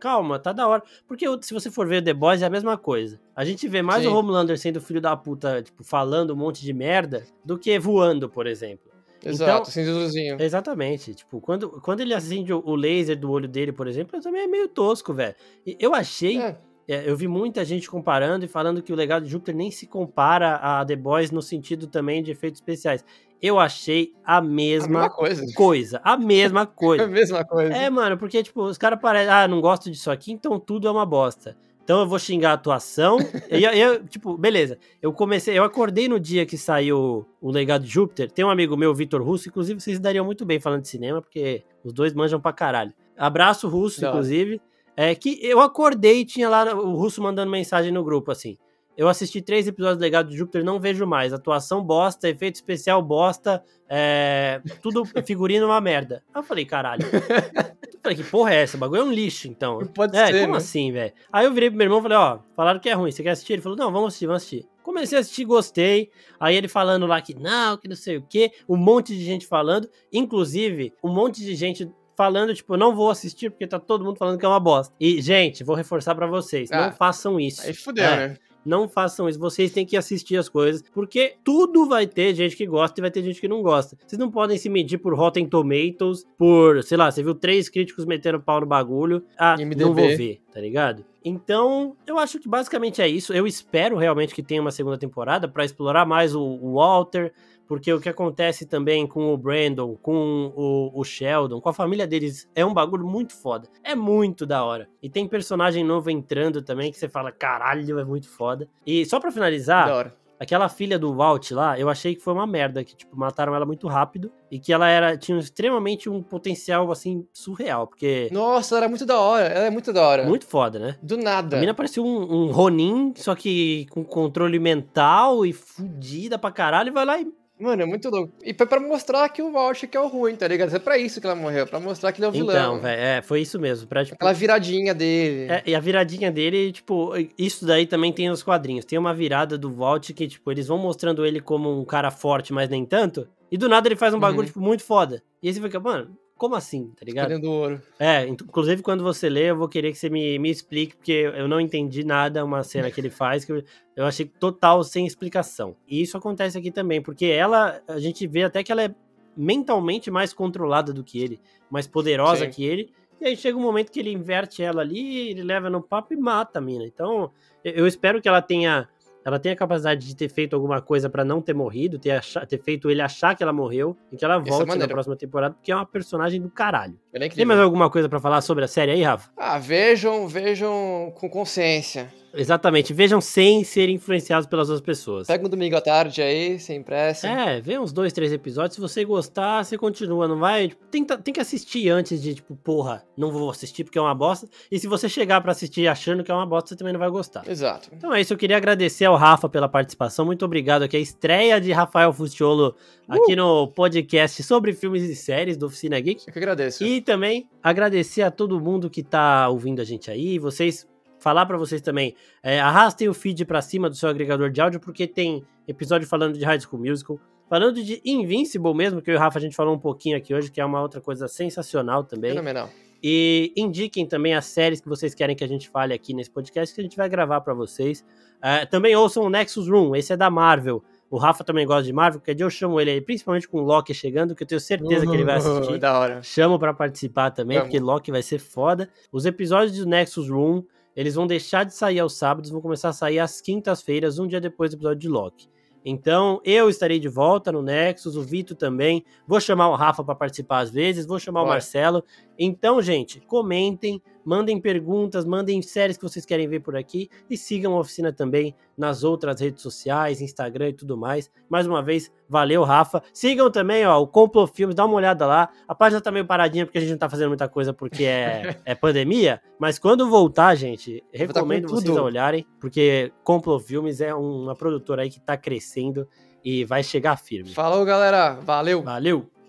Calma, 0.00 0.38
tá 0.38 0.52
da 0.52 0.66
hora. 0.66 0.82
Porque 1.06 1.26
se 1.42 1.52
você 1.52 1.70
for 1.70 1.86
ver 1.86 2.02
The 2.02 2.14
Boys 2.14 2.42
é 2.42 2.46
a 2.46 2.50
mesma 2.50 2.78
coisa. 2.78 3.20
A 3.36 3.44
gente 3.44 3.68
vê 3.68 3.82
mais 3.82 4.02
Sim. 4.02 4.08
o 4.08 4.14
Homelander 4.14 4.58
sendo 4.58 4.80
filho 4.80 5.00
da 5.00 5.16
puta, 5.16 5.62
tipo, 5.62 5.84
falando 5.84 6.32
um 6.32 6.36
monte 6.36 6.62
de 6.62 6.72
merda, 6.72 7.24
do 7.44 7.58
que 7.58 7.78
voando, 7.78 8.28
por 8.28 8.46
exemplo. 8.46 8.90
Exato, 9.22 9.50
então, 9.50 9.62
acende 9.62 9.90
luzinho. 9.90 10.36
Exatamente. 10.40 11.14
Tipo, 11.14 11.40
quando, 11.40 11.68
quando 11.82 12.00
ele 12.00 12.14
acende 12.14 12.52
o 12.52 12.74
laser 12.74 13.18
do 13.18 13.30
olho 13.30 13.46
dele, 13.46 13.72
por 13.72 13.86
exemplo, 13.86 14.20
também 14.20 14.42
é 14.42 14.46
meio 14.46 14.66
tosco, 14.66 15.12
velho. 15.12 15.34
Eu 15.78 15.94
achei. 15.94 16.38
É. 16.38 16.56
É, 16.90 17.08
eu 17.08 17.16
vi 17.16 17.28
muita 17.28 17.64
gente 17.64 17.88
comparando 17.88 18.44
e 18.44 18.48
falando 18.48 18.82
que 18.82 18.92
o 18.92 18.96
legado 18.96 19.24
de 19.24 19.30
Júpiter 19.30 19.54
nem 19.54 19.70
se 19.70 19.86
compara 19.86 20.56
a 20.56 20.84
The 20.84 20.96
Boys 20.96 21.30
no 21.30 21.40
sentido 21.40 21.86
também 21.86 22.20
de 22.20 22.32
efeitos 22.32 22.58
especiais. 22.58 23.04
Eu 23.40 23.60
achei 23.60 24.12
a 24.24 24.40
mesma, 24.40 25.06
a 25.06 25.08
coisa. 25.10 25.46
coisa. 25.54 26.00
A 26.02 26.16
mesma 26.16 26.66
coisa. 26.66 27.04
a 27.04 27.06
mesma 27.06 27.44
coisa. 27.44 27.72
É, 27.72 27.88
mano, 27.88 28.18
porque, 28.18 28.42
tipo, 28.42 28.62
os 28.62 28.76
caras 28.76 29.00
parecem, 29.00 29.32
ah, 29.32 29.46
não 29.46 29.60
gosto 29.60 29.88
disso 29.88 30.10
aqui, 30.10 30.32
então 30.32 30.58
tudo 30.58 30.88
é 30.88 30.90
uma 30.90 31.06
bosta. 31.06 31.56
Então 31.84 32.00
eu 32.00 32.08
vou 32.08 32.18
xingar 32.18 32.50
a 32.50 32.54
atuação. 32.54 33.18
e 33.50 33.62
eu, 33.62 33.72
eu, 33.72 34.04
tipo, 34.06 34.36
beleza. 34.36 34.76
Eu 35.00 35.12
comecei, 35.12 35.56
eu 35.56 35.62
acordei 35.62 36.08
no 36.08 36.18
dia 36.18 36.44
que 36.44 36.58
saiu 36.58 37.24
o 37.40 37.50
Legado 37.52 37.84
de 37.84 37.90
Júpiter. 37.90 38.30
Tem 38.30 38.44
um 38.44 38.50
amigo 38.50 38.76
meu, 38.76 38.92
Vitor 38.92 39.22
Russo, 39.22 39.48
inclusive 39.48 39.80
vocês 39.80 40.00
dariam 40.00 40.24
muito 40.24 40.44
bem 40.44 40.58
falando 40.58 40.82
de 40.82 40.88
cinema, 40.88 41.22
porque 41.22 41.62
os 41.84 41.92
dois 41.92 42.12
manjam 42.12 42.40
pra 42.40 42.52
caralho. 42.52 42.92
Abraço 43.16 43.68
Russo, 43.68 44.02
não. 44.02 44.10
inclusive. 44.10 44.60
É 44.96 45.14
que 45.14 45.38
eu 45.42 45.60
acordei 45.60 46.20
e 46.20 46.24
tinha 46.24 46.48
lá 46.48 46.74
o 46.74 46.96
Russo 46.96 47.22
mandando 47.22 47.50
mensagem 47.50 47.92
no 47.92 48.04
grupo, 48.04 48.30
assim. 48.30 48.56
Eu 48.96 49.08
assisti 49.08 49.40
três 49.40 49.66
episódios 49.66 49.96
do 49.96 50.02
Legado 50.02 50.28
de 50.28 50.36
Júpiter, 50.36 50.62
não 50.62 50.78
vejo 50.78 51.06
mais. 51.06 51.32
Atuação 51.32 51.82
bosta, 51.82 52.28
efeito 52.28 52.56
especial 52.56 53.00
bosta, 53.00 53.62
é... 53.88 54.60
tudo 54.82 55.04
figurino 55.24 55.64
uma 55.64 55.80
merda. 55.80 56.22
Aí 56.34 56.40
eu 56.40 56.44
falei, 56.44 56.66
caralho. 56.66 57.06
eu 57.06 57.98
falei, 58.02 58.18
que 58.18 58.24
porra 58.24 58.52
é 58.52 58.62
essa? 58.62 58.76
O 58.76 58.80
bagulho 58.80 59.00
é 59.00 59.04
um 59.04 59.10
lixo, 59.12 59.48
então. 59.48 59.78
Pode 59.94 60.14
é, 60.16 60.26
ser. 60.26 60.40
Como 60.40 60.52
né? 60.52 60.58
assim, 60.58 60.92
velho? 60.92 61.14
Aí 61.32 61.46
eu 61.46 61.52
virei 61.54 61.70
pro 61.70 61.78
meu 61.78 61.86
irmão 61.86 62.00
e 62.00 62.02
falei, 62.02 62.18
ó, 62.18 62.40
falaram 62.54 62.78
que 62.78 62.90
é 62.90 62.92
ruim, 62.92 63.10
você 63.10 63.22
quer 63.22 63.30
assistir? 63.30 63.54
Ele 63.54 63.62
falou, 63.62 63.78
não, 63.78 63.90
vamos 63.90 64.08
assistir, 64.08 64.26
vamos 64.26 64.42
assistir. 64.42 64.68
Comecei 64.82 65.16
a 65.16 65.20
assistir, 65.22 65.44
gostei. 65.44 66.10
Aí 66.38 66.56
ele 66.56 66.68
falando 66.68 67.06
lá 67.06 67.22
que 67.22 67.34
não, 67.34 67.78
que 67.78 67.88
não 67.88 67.96
sei 67.96 68.18
o 68.18 68.22
quê. 68.22 68.52
Um 68.68 68.76
monte 68.76 69.16
de 69.16 69.24
gente 69.24 69.46
falando. 69.46 69.88
Inclusive, 70.12 70.92
um 71.02 71.08
monte 71.08 71.40
de 71.40 71.54
gente 71.54 71.90
falando, 72.16 72.54
tipo, 72.54 72.76
não 72.76 72.94
vou 72.94 73.10
assistir 73.10 73.50
porque 73.50 73.66
tá 73.66 73.78
todo 73.78 74.04
mundo 74.04 74.16
falando 74.16 74.38
que 74.38 74.44
é 74.44 74.48
uma 74.48 74.60
bosta. 74.60 74.94
E, 75.00 75.20
gente, 75.20 75.64
vou 75.64 75.76
reforçar 75.76 76.14
para 76.14 76.26
vocês, 76.26 76.70
ah, 76.72 76.86
não 76.86 76.92
façam 76.92 77.38
isso. 77.38 77.62
Aí 77.62 77.74
fudeu, 77.74 78.04
é. 78.04 78.28
né? 78.28 78.36
Não 78.64 78.88
façam 78.88 79.28
isso. 79.28 79.38
Vocês 79.38 79.72
têm 79.72 79.86
que 79.86 79.96
assistir 79.96 80.36
as 80.36 80.48
coisas, 80.48 80.82
porque 80.92 81.34
tudo 81.42 81.86
vai 81.86 82.06
ter 82.06 82.34
gente 82.34 82.56
que 82.56 82.66
gosta 82.66 83.00
e 83.00 83.02
vai 83.02 83.10
ter 83.10 83.22
gente 83.22 83.40
que 83.40 83.48
não 83.48 83.62
gosta. 83.62 83.96
Vocês 84.06 84.18
não 84.18 84.30
podem 84.30 84.58
se 84.58 84.68
medir 84.68 84.98
por 84.98 85.14
Rotten 85.14 85.48
Tomatoes, 85.48 86.26
por, 86.36 86.82
sei 86.82 86.98
lá, 86.98 87.10
você 87.10 87.22
viu 87.22 87.34
três 87.34 87.68
críticos 87.68 88.04
metendo 88.04 88.40
pau 88.40 88.60
no 88.60 88.66
bagulho. 88.66 89.24
Ah, 89.38 89.56
MDB. 89.56 89.84
não 89.84 89.94
vou 89.94 90.08
ver, 90.16 90.42
tá 90.52 90.60
ligado? 90.60 91.04
Então, 91.24 91.96
eu 92.06 92.18
acho 92.18 92.38
que 92.38 92.48
basicamente 92.48 93.00
é 93.00 93.08
isso. 93.08 93.32
Eu 93.32 93.46
espero 93.46 93.96
realmente 93.96 94.34
que 94.34 94.42
tenha 94.42 94.60
uma 94.60 94.70
segunda 94.70 94.98
temporada 94.98 95.48
para 95.48 95.64
explorar 95.64 96.06
mais 96.06 96.34
o, 96.34 96.42
o 96.42 96.74
Walter, 96.74 97.32
porque 97.70 97.92
o 97.92 98.00
que 98.00 98.08
acontece 98.08 98.66
também 98.66 99.06
com 99.06 99.32
o 99.32 99.38
Brandon, 99.38 99.94
com 99.94 100.52
o, 100.56 100.90
o, 100.92 101.04
Sheldon, 101.04 101.60
com 101.60 101.68
a 101.68 101.72
família 101.72 102.04
deles, 102.04 102.50
é 102.52 102.66
um 102.66 102.74
bagulho 102.74 103.06
muito 103.06 103.32
foda. 103.32 103.68
É 103.84 103.94
muito 103.94 104.44
da 104.44 104.64
hora. 104.64 104.88
E 105.00 105.08
tem 105.08 105.28
personagem 105.28 105.84
novo 105.84 106.10
entrando 106.10 106.62
também 106.62 106.90
que 106.90 106.98
você 106.98 107.08
fala, 107.08 107.30
caralho, 107.30 108.00
é 108.00 108.04
muito 108.04 108.28
foda. 108.28 108.68
E 108.84 109.06
só 109.06 109.20
para 109.20 109.30
finalizar, 109.30 110.12
aquela 110.40 110.68
filha 110.68 110.98
do 110.98 111.14
Walt 111.14 111.52
lá, 111.52 111.78
eu 111.78 111.88
achei 111.88 112.16
que 112.16 112.20
foi 112.20 112.32
uma 112.32 112.44
merda, 112.44 112.82
que, 112.82 112.96
tipo, 112.96 113.16
mataram 113.16 113.54
ela 113.54 113.64
muito 113.64 113.86
rápido 113.86 114.32
e 114.50 114.58
que 114.58 114.72
ela 114.72 114.88
era, 114.88 115.16
tinha 115.16 115.38
extremamente 115.38 116.10
um 116.10 116.24
potencial, 116.24 116.90
assim, 116.90 117.24
surreal, 117.32 117.86
porque... 117.86 118.28
Nossa, 118.32 118.74
ela 118.74 118.86
era 118.86 118.88
muito 118.88 119.06
da 119.06 119.20
hora, 119.20 119.46
ela 119.46 119.66
é 119.66 119.70
muito 119.70 119.92
da 119.92 120.02
hora. 120.02 120.24
Muito 120.24 120.44
foda, 120.44 120.80
né? 120.80 120.96
Do 121.00 121.16
nada. 121.16 121.56
A 121.56 121.60
mina 121.60 121.72
parecia 121.72 122.02
um, 122.02 122.46
um 122.46 122.50
Ronin, 122.50 123.12
só 123.14 123.36
que 123.36 123.86
com 123.90 124.02
controle 124.02 124.58
mental 124.58 125.46
e 125.46 125.52
fudida 125.52 126.36
pra 126.36 126.50
caralho, 126.50 126.88
e 126.88 126.92
vai 126.92 127.04
lá 127.04 127.20
e 127.20 127.39
Mano, 127.60 127.82
é 127.82 127.86
muito 127.86 128.08
louco. 128.08 128.32
E 128.42 128.54
foi 128.54 128.66
pra 128.66 128.80
mostrar 128.80 129.28
que 129.28 129.42
o 129.42 129.52
Walt 129.52 129.84
que 129.84 129.96
é 129.96 130.00
o 130.00 130.08
ruim, 130.08 130.34
tá 130.34 130.48
ligado? 130.48 130.74
É 130.74 130.78
pra 130.78 130.96
isso 130.96 131.20
que 131.20 131.26
ela 131.26 131.36
morreu, 131.36 131.66
pra 131.66 131.78
mostrar 131.78 132.10
que 132.12 132.18
ele 132.18 132.26
é 132.26 132.28
o 132.28 132.32
vilão. 132.32 132.54
Então, 132.54 132.80
velho, 132.80 133.00
é, 133.00 133.22
foi 133.22 133.42
isso 133.42 133.58
mesmo. 133.58 133.86
Pra, 133.86 134.04
tipo, 134.04 134.14
Aquela 134.14 134.32
viradinha 134.32 134.94
dele. 134.94 135.52
É, 135.52 135.62
e 135.66 135.74
a 135.74 135.80
viradinha 135.80 136.32
dele, 136.32 136.72
tipo, 136.72 137.12
isso 137.38 137.66
daí 137.66 137.86
também 137.86 138.12
tem 138.12 138.28
nos 138.28 138.42
quadrinhos. 138.42 138.84
Tem 138.84 138.98
uma 138.98 139.12
virada 139.12 139.58
do 139.58 139.72
Walt 139.72 140.12
que, 140.12 140.26
tipo, 140.26 140.50
eles 140.50 140.66
vão 140.66 140.78
mostrando 140.78 141.24
ele 141.26 141.40
como 141.40 141.78
um 141.78 141.84
cara 141.84 142.10
forte, 142.10 142.52
mas 142.52 142.68
nem 142.68 142.84
tanto. 142.86 143.28
E 143.52 143.58
do 143.58 143.68
nada 143.68 143.88
ele 143.88 143.96
faz 143.96 144.14
um 144.14 144.18
bagulho, 144.18 144.40
uhum. 144.42 144.46
tipo, 144.46 144.60
muito 144.60 144.82
foda. 144.82 145.22
E 145.42 145.48
aí 145.48 145.54
você 145.54 145.60
fica, 145.60 145.78
mano, 145.80 146.16
como 146.40 146.54
assim, 146.54 146.90
tá 146.98 147.04
ligado? 147.04 147.28
Querendo 147.28 147.52
ouro. 147.52 147.82
É, 147.98 148.26
inclusive 148.26 148.80
quando 148.80 149.04
você 149.04 149.28
lê, 149.28 149.50
eu 149.50 149.56
vou 149.58 149.68
querer 149.68 149.92
que 149.92 149.98
você 149.98 150.08
me, 150.08 150.38
me 150.38 150.50
explique, 150.50 150.96
porque 150.96 151.12
eu 151.12 151.46
não 151.46 151.60
entendi 151.60 152.02
nada, 152.02 152.42
uma 152.42 152.64
cena 152.64 152.90
que 152.90 152.98
ele 152.98 153.10
faz, 153.10 153.44
que 153.44 153.52
eu, 153.52 153.62
eu 153.94 154.06
achei 154.06 154.24
total 154.24 154.82
sem 154.82 155.06
explicação. 155.06 155.76
E 155.86 156.00
isso 156.00 156.16
acontece 156.16 156.56
aqui 156.56 156.70
também, 156.70 157.02
porque 157.02 157.26
ela, 157.26 157.82
a 157.86 157.98
gente 157.98 158.26
vê 158.26 158.44
até 158.44 158.64
que 158.64 158.72
ela 158.72 158.82
é 158.82 158.94
mentalmente 159.36 160.10
mais 160.10 160.32
controlada 160.32 160.94
do 160.94 161.04
que 161.04 161.22
ele, 161.22 161.38
mais 161.68 161.86
poderosa 161.86 162.46
Sim. 162.46 162.50
que 162.50 162.64
ele, 162.64 162.90
e 163.20 163.26
aí 163.26 163.36
chega 163.36 163.58
um 163.58 163.60
momento 163.60 163.92
que 163.92 164.00
ele 164.00 164.10
inverte 164.10 164.62
ela 164.62 164.80
ali, 164.80 165.28
ele 165.28 165.42
leva 165.42 165.68
no 165.68 165.82
papo 165.82 166.14
e 166.14 166.16
mata 166.16 166.58
a 166.58 166.62
mina. 166.62 166.86
Então, 166.86 167.30
eu 167.62 167.86
espero 167.86 168.22
que 168.22 168.28
ela 168.28 168.40
tenha 168.40 168.88
ela 169.24 169.38
tem 169.38 169.52
a 169.52 169.56
capacidade 169.56 170.06
de 170.06 170.16
ter 170.16 170.28
feito 170.28 170.54
alguma 170.54 170.80
coisa 170.80 171.08
para 171.08 171.24
não 171.24 171.40
ter 171.40 171.54
morrido, 171.54 171.98
ter, 171.98 172.12
achar, 172.12 172.46
ter 172.46 172.62
feito 172.62 172.90
ele 172.90 173.02
achar 173.02 173.36
que 173.36 173.42
ela 173.42 173.52
morreu 173.52 173.96
e 174.10 174.16
que 174.16 174.24
ela 174.24 174.36
é 174.36 174.38
volte 174.38 174.76
na 174.76 174.88
próxima 174.88 175.16
temporada, 175.16 175.54
porque 175.54 175.70
é 175.70 175.76
uma 175.76 175.86
personagem 175.86 176.40
do 176.40 176.50
caralho. 176.50 176.98
É 177.12 177.28
tem 177.28 177.44
mais 177.44 177.60
alguma 177.60 177.90
coisa 177.90 178.08
para 178.08 178.20
falar 178.20 178.40
sobre 178.40 178.64
a 178.64 178.68
série 178.68 178.92
aí, 178.92 179.02
Rafa? 179.02 179.30
Ah, 179.36 179.58
vejam, 179.58 180.26
vejam 180.26 181.12
com 181.16 181.28
consciência. 181.28 182.12
Exatamente, 182.34 182.92
vejam 182.92 183.20
sem 183.20 183.64
ser 183.64 183.88
influenciados 183.88 184.46
pelas 184.46 184.68
outras 184.68 184.84
pessoas. 184.84 185.26
Pega 185.26 185.46
um 185.46 185.48
domingo 185.48 185.76
à 185.76 185.80
tarde 185.80 186.22
aí, 186.22 186.58
sem 186.58 186.82
pressa. 186.82 187.28
É, 187.28 187.60
vê 187.60 187.78
uns 187.78 187.92
dois, 187.92 188.12
três 188.12 188.32
episódios. 188.32 188.74
Se 188.74 188.80
você 188.80 189.04
gostar, 189.04 189.64
você 189.64 189.76
continua, 189.76 190.28
não 190.28 190.38
vai? 190.38 190.68
Tipo, 190.68 190.84
tem, 190.86 191.04
tem 191.04 191.34
que 191.34 191.40
assistir 191.40 191.88
antes 191.88 192.22
de, 192.22 192.34
tipo, 192.36 192.54
porra, 192.56 193.04
não 193.16 193.30
vou 193.30 193.50
assistir 193.50 193.84
porque 193.84 193.98
é 193.98 194.02
uma 194.02 194.14
bosta. 194.14 194.48
E 194.70 194.78
se 194.78 194.86
você 194.86 195.08
chegar 195.08 195.40
para 195.40 195.52
assistir 195.52 195.88
achando 195.88 196.22
que 196.22 196.30
é 196.30 196.34
uma 196.34 196.46
bosta, 196.46 196.70
você 196.70 196.76
também 196.76 196.92
não 196.92 197.00
vai 197.00 197.10
gostar. 197.10 197.48
Exato. 197.48 197.90
Então 197.92 198.14
é 198.14 198.20
isso, 198.20 198.32
eu 198.32 198.38
queria 198.38 198.56
agradecer 198.56 199.04
ao 199.04 199.16
Rafa 199.16 199.48
pela 199.48 199.68
participação. 199.68 200.24
Muito 200.24 200.44
obrigado 200.44 200.82
aqui. 200.82 200.96
A 200.96 201.00
estreia 201.00 201.60
de 201.60 201.72
Rafael 201.72 202.12
Fustiolo 202.12 202.76
uh! 203.08 203.14
aqui 203.14 203.34
no 203.34 203.68
podcast 203.68 204.42
sobre 204.42 204.72
filmes 204.72 205.02
e 205.02 205.16
séries 205.16 205.56
do 205.56 205.66
Oficina 205.66 205.98
Geek. 205.98 206.24
Eu 206.26 206.32
que 206.32 206.38
agradeço. 206.38 206.84
E 206.84 207.00
também 207.00 207.48
agradecer 207.62 208.22
a 208.22 208.30
todo 208.30 208.60
mundo 208.60 208.88
que 208.88 209.02
tá 209.02 209.48
ouvindo 209.48 209.80
a 209.80 209.84
gente 209.84 210.10
aí. 210.10 210.38
Vocês 210.38 210.88
falar 211.20 211.46
para 211.46 211.56
vocês 211.56 211.80
também, 211.80 212.14
é, 212.42 212.58
arrastem 212.58 213.08
o 213.08 213.14
feed 213.14 213.44
para 213.44 213.62
cima 213.62 213.88
do 213.88 213.94
seu 213.94 214.08
agregador 214.08 214.50
de 214.50 214.60
áudio, 214.60 214.80
porque 214.80 215.06
tem 215.06 215.44
episódio 215.68 216.08
falando 216.08 216.36
de 216.36 216.44
High 216.44 216.60
School 216.60 216.82
Musical, 216.82 217.20
falando 217.48 217.82
de 217.82 218.00
Invincible 218.04 218.74
mesmo, 218.74 219.00
que 219.00 219.10
eu 219.10 219.14
e 219.14 219.16
o 219.16 219.20
Rafa 219.20 219.38
a 219.38 219.42
gente 219.42 219.54
falou 219.54 219.74
um 219.74 219.78
pouquinho 219.78 220.16
aqui 220.16 220.34
hoje, 220.34 220.50
que 220.50 220.60
é 220.60 220.64
uma 220.64 220.80
outra 220.80 221.00
coisa 221.00 221.28
sensacional 221.28 222.04
também. 222.04 222.30
Fenomenal. 222.30 222.70
E 223.02 223.52
indiquem 223.56 224.06
também 224.06 224.34
as 224.34 224.44
séries 224.44 224.80
que 224.80 224.88
vocês 224.88 225.14
querem 225.14 225.34
que 225.34 225.42
a 225.42 225.48
gente 225.48 225.68
fale 225.68 225.94
aqui 225.94 226.12
nesse 226.12 226.30
podcast, 226.30 226.74
que 226.74 226.80
a 226.80 226.84
gente 226.84 226.96
vai 226.96 227.08
gravar 227.08 227.40
para 227.40 227.54
vocês. 227.54 228.04
É, 228.42 228.66
também 228.66 228.94
ouçam 228.94 229.24
o 229.24 229.30
Nexus 229.30 229.68
Room, 229.68 229.96
esse 229.96 230.12
é 230.12 230.16
da 230.16 230.30
Marvel. 230.30 230.82
O 231.10 231.18
Rafa 231.18 231.42
também 231.42 231.66
gosta 231.66 231.82
de 231.82 231.92
Marvel, 231.92 232.20
porque 232.20 232.40
eu 232.40 232.48
chamo 232.48 232.80
ele 232.80 232.90
aí, 232.90 233.00
principalmente 233.00 233.48
com 233.48 233.58
o 233.58 233.62
Loki 233.62 233.92
chegando, 233.92 234.34
que 234.34 234.44
eu 234.44 234.46
tenho 234.46 234.60
certeza 234.60 235.04
uhum, 235.04 235.10
que 235.10 235.16
ele 235.16 235.24
vai 235.24 235.36
assistir. 235.36 235.78
Da 235.78 235.98
hora. 235.98 236.22
Chamo 236.22 236.58
para 236.58 236.72
participar 236.72 237.32
também, 237.32 237.56
Vamos. 237.56 237.68
porque 237.68 237.82
Loki 237.82 238.12
vai 238.12 238.22
ser 238.22 238.38
foda. 238.38 238.88
Os 239.10 239.26
episódios 239.26 239.76
do 239.76 239.86
Nexus 239.86 240.28
Room 240.28 240.62
eles 240.94 241.14
vão 241.14 241.26
deixar 241.26 241.64
de 241.64 241.74
sair 241.74 242.00
aos 242.00 242.16
sábados, 242.16 242.50
vão 242.50 242.60
começar 242.60 242.90
a 242.90 242.92
sair 242.92 243.18
às 243.18 243.40
quintas-feiras, 243.40 244.18
um 244.18 244.26
dia 244.26 244.40
depois 244.40 244.70
do 244.70 244.76
episódio 244.76 244.98
de 244.98 245.08
Loki. 245.08 245.48
Então, 245.84 246.40
eu 246.44 246.68
estarei 246.68 246.98
de 246.98 247.08
volta 247.08 247.50
no 247.50 247.62
Nexus, 247.62 248.14
o 248.14 248.22
Vitor 248.22 248.56
também. 248.56 249.04
Vou 249.26 249.40
chamar 249.40 249.68
o 249.68 249.74
Rafa 249.74 250.04
para 250.04 250.14
participar 250.14 250.60
às 250.60 250.70
vezes, 250.70 251.06
vou 251.06 251.18
chamar 251.18 251.42
o 251.42 251.46
Marcelo. 251.46 252.04
Então, 252.42 252.80
gente, 252.80 253.20
comentem, 253.20 254.00
mandem 254.24 254.58
perguntas, 254.58 255.26
mandem 255.26 255.60
séries 255.60 255.98
que 255.98 256.02
vocês 256.02 256.24
querem 256.24 256.48
ver 256.48 256.60
por 256.60 256.74
aqui 256.74 257.10
e 257.28 257.36
sigam 257.36 257.74
a 257.74 257.80
oficina 257.80 258.10
também 258.14 258.54
nas 258.78 259.04
outras 259.04 259.38
redes 259.42 259.62
sociais, 259.62 260.22
Instagram 260.22 260.70
e 260.70 260.72
tudo 260.72 260.96
mais. 260.96 261.30
Mais 261.50 261.66
uma 261.66 261.82
vez, 261.82 262.10
valeu, 262.26 262.64
Rafa. 262.64 263.02
Sigam 263.12 263.50
também, 263.50 263.84
ó, 263.84 264.00
o 264.00 264.06
Complo 264.06 264.46
Filmes, 264.46 264.74
dá 264.74 264.86
uma 264.86 264.94
olhada 264.94 265.26
lá. 265.26 265.50
A 265.68 265.74
página 265.74 266.00
tá 266.00 266.10
meio 266.10 266.24
paradinha 266.24 266.64
porque 266.64 266.78
a 266.78 266.80
gente 266.80 266.92
não 266.92 266.98
tá 266.98 267.10
fazendo 267.10 267.28
muita 267.28 267.46
coisa 267.46 267.74
porque 267.74 268.04
é, 268.04 268.56
é 268.64 268.74
pandemia, 268.74 269.42
mas 269.58 269.78
quando 269.78 270.08
voltar, 270.08 270.54
gente, 270.54 271.04
recomendo 271.12 271.68
vocês 271.68 271.94
a 271.94 272.02
olharem, 272.02 272.46
porque 272.58 273.12
Complo 273.22 273.60
Filmes 273.60 274.00
é 274.00 274.14
uma 274.14 274.56
produtora 274.56 275.02
aí 275.02 275.10
que 275.10 275.20
tá 275.20 275.36
crescendo 275.36 276.08
e 276.42 276.64
vai 276.64 276.82
chegar 276.82 277.16
firme. 277.16 277.52
Falou, 277.52 277.84
galera. 277.84 278.38
Valeu. 278.40 278.82
Valeu. 278.82 279.30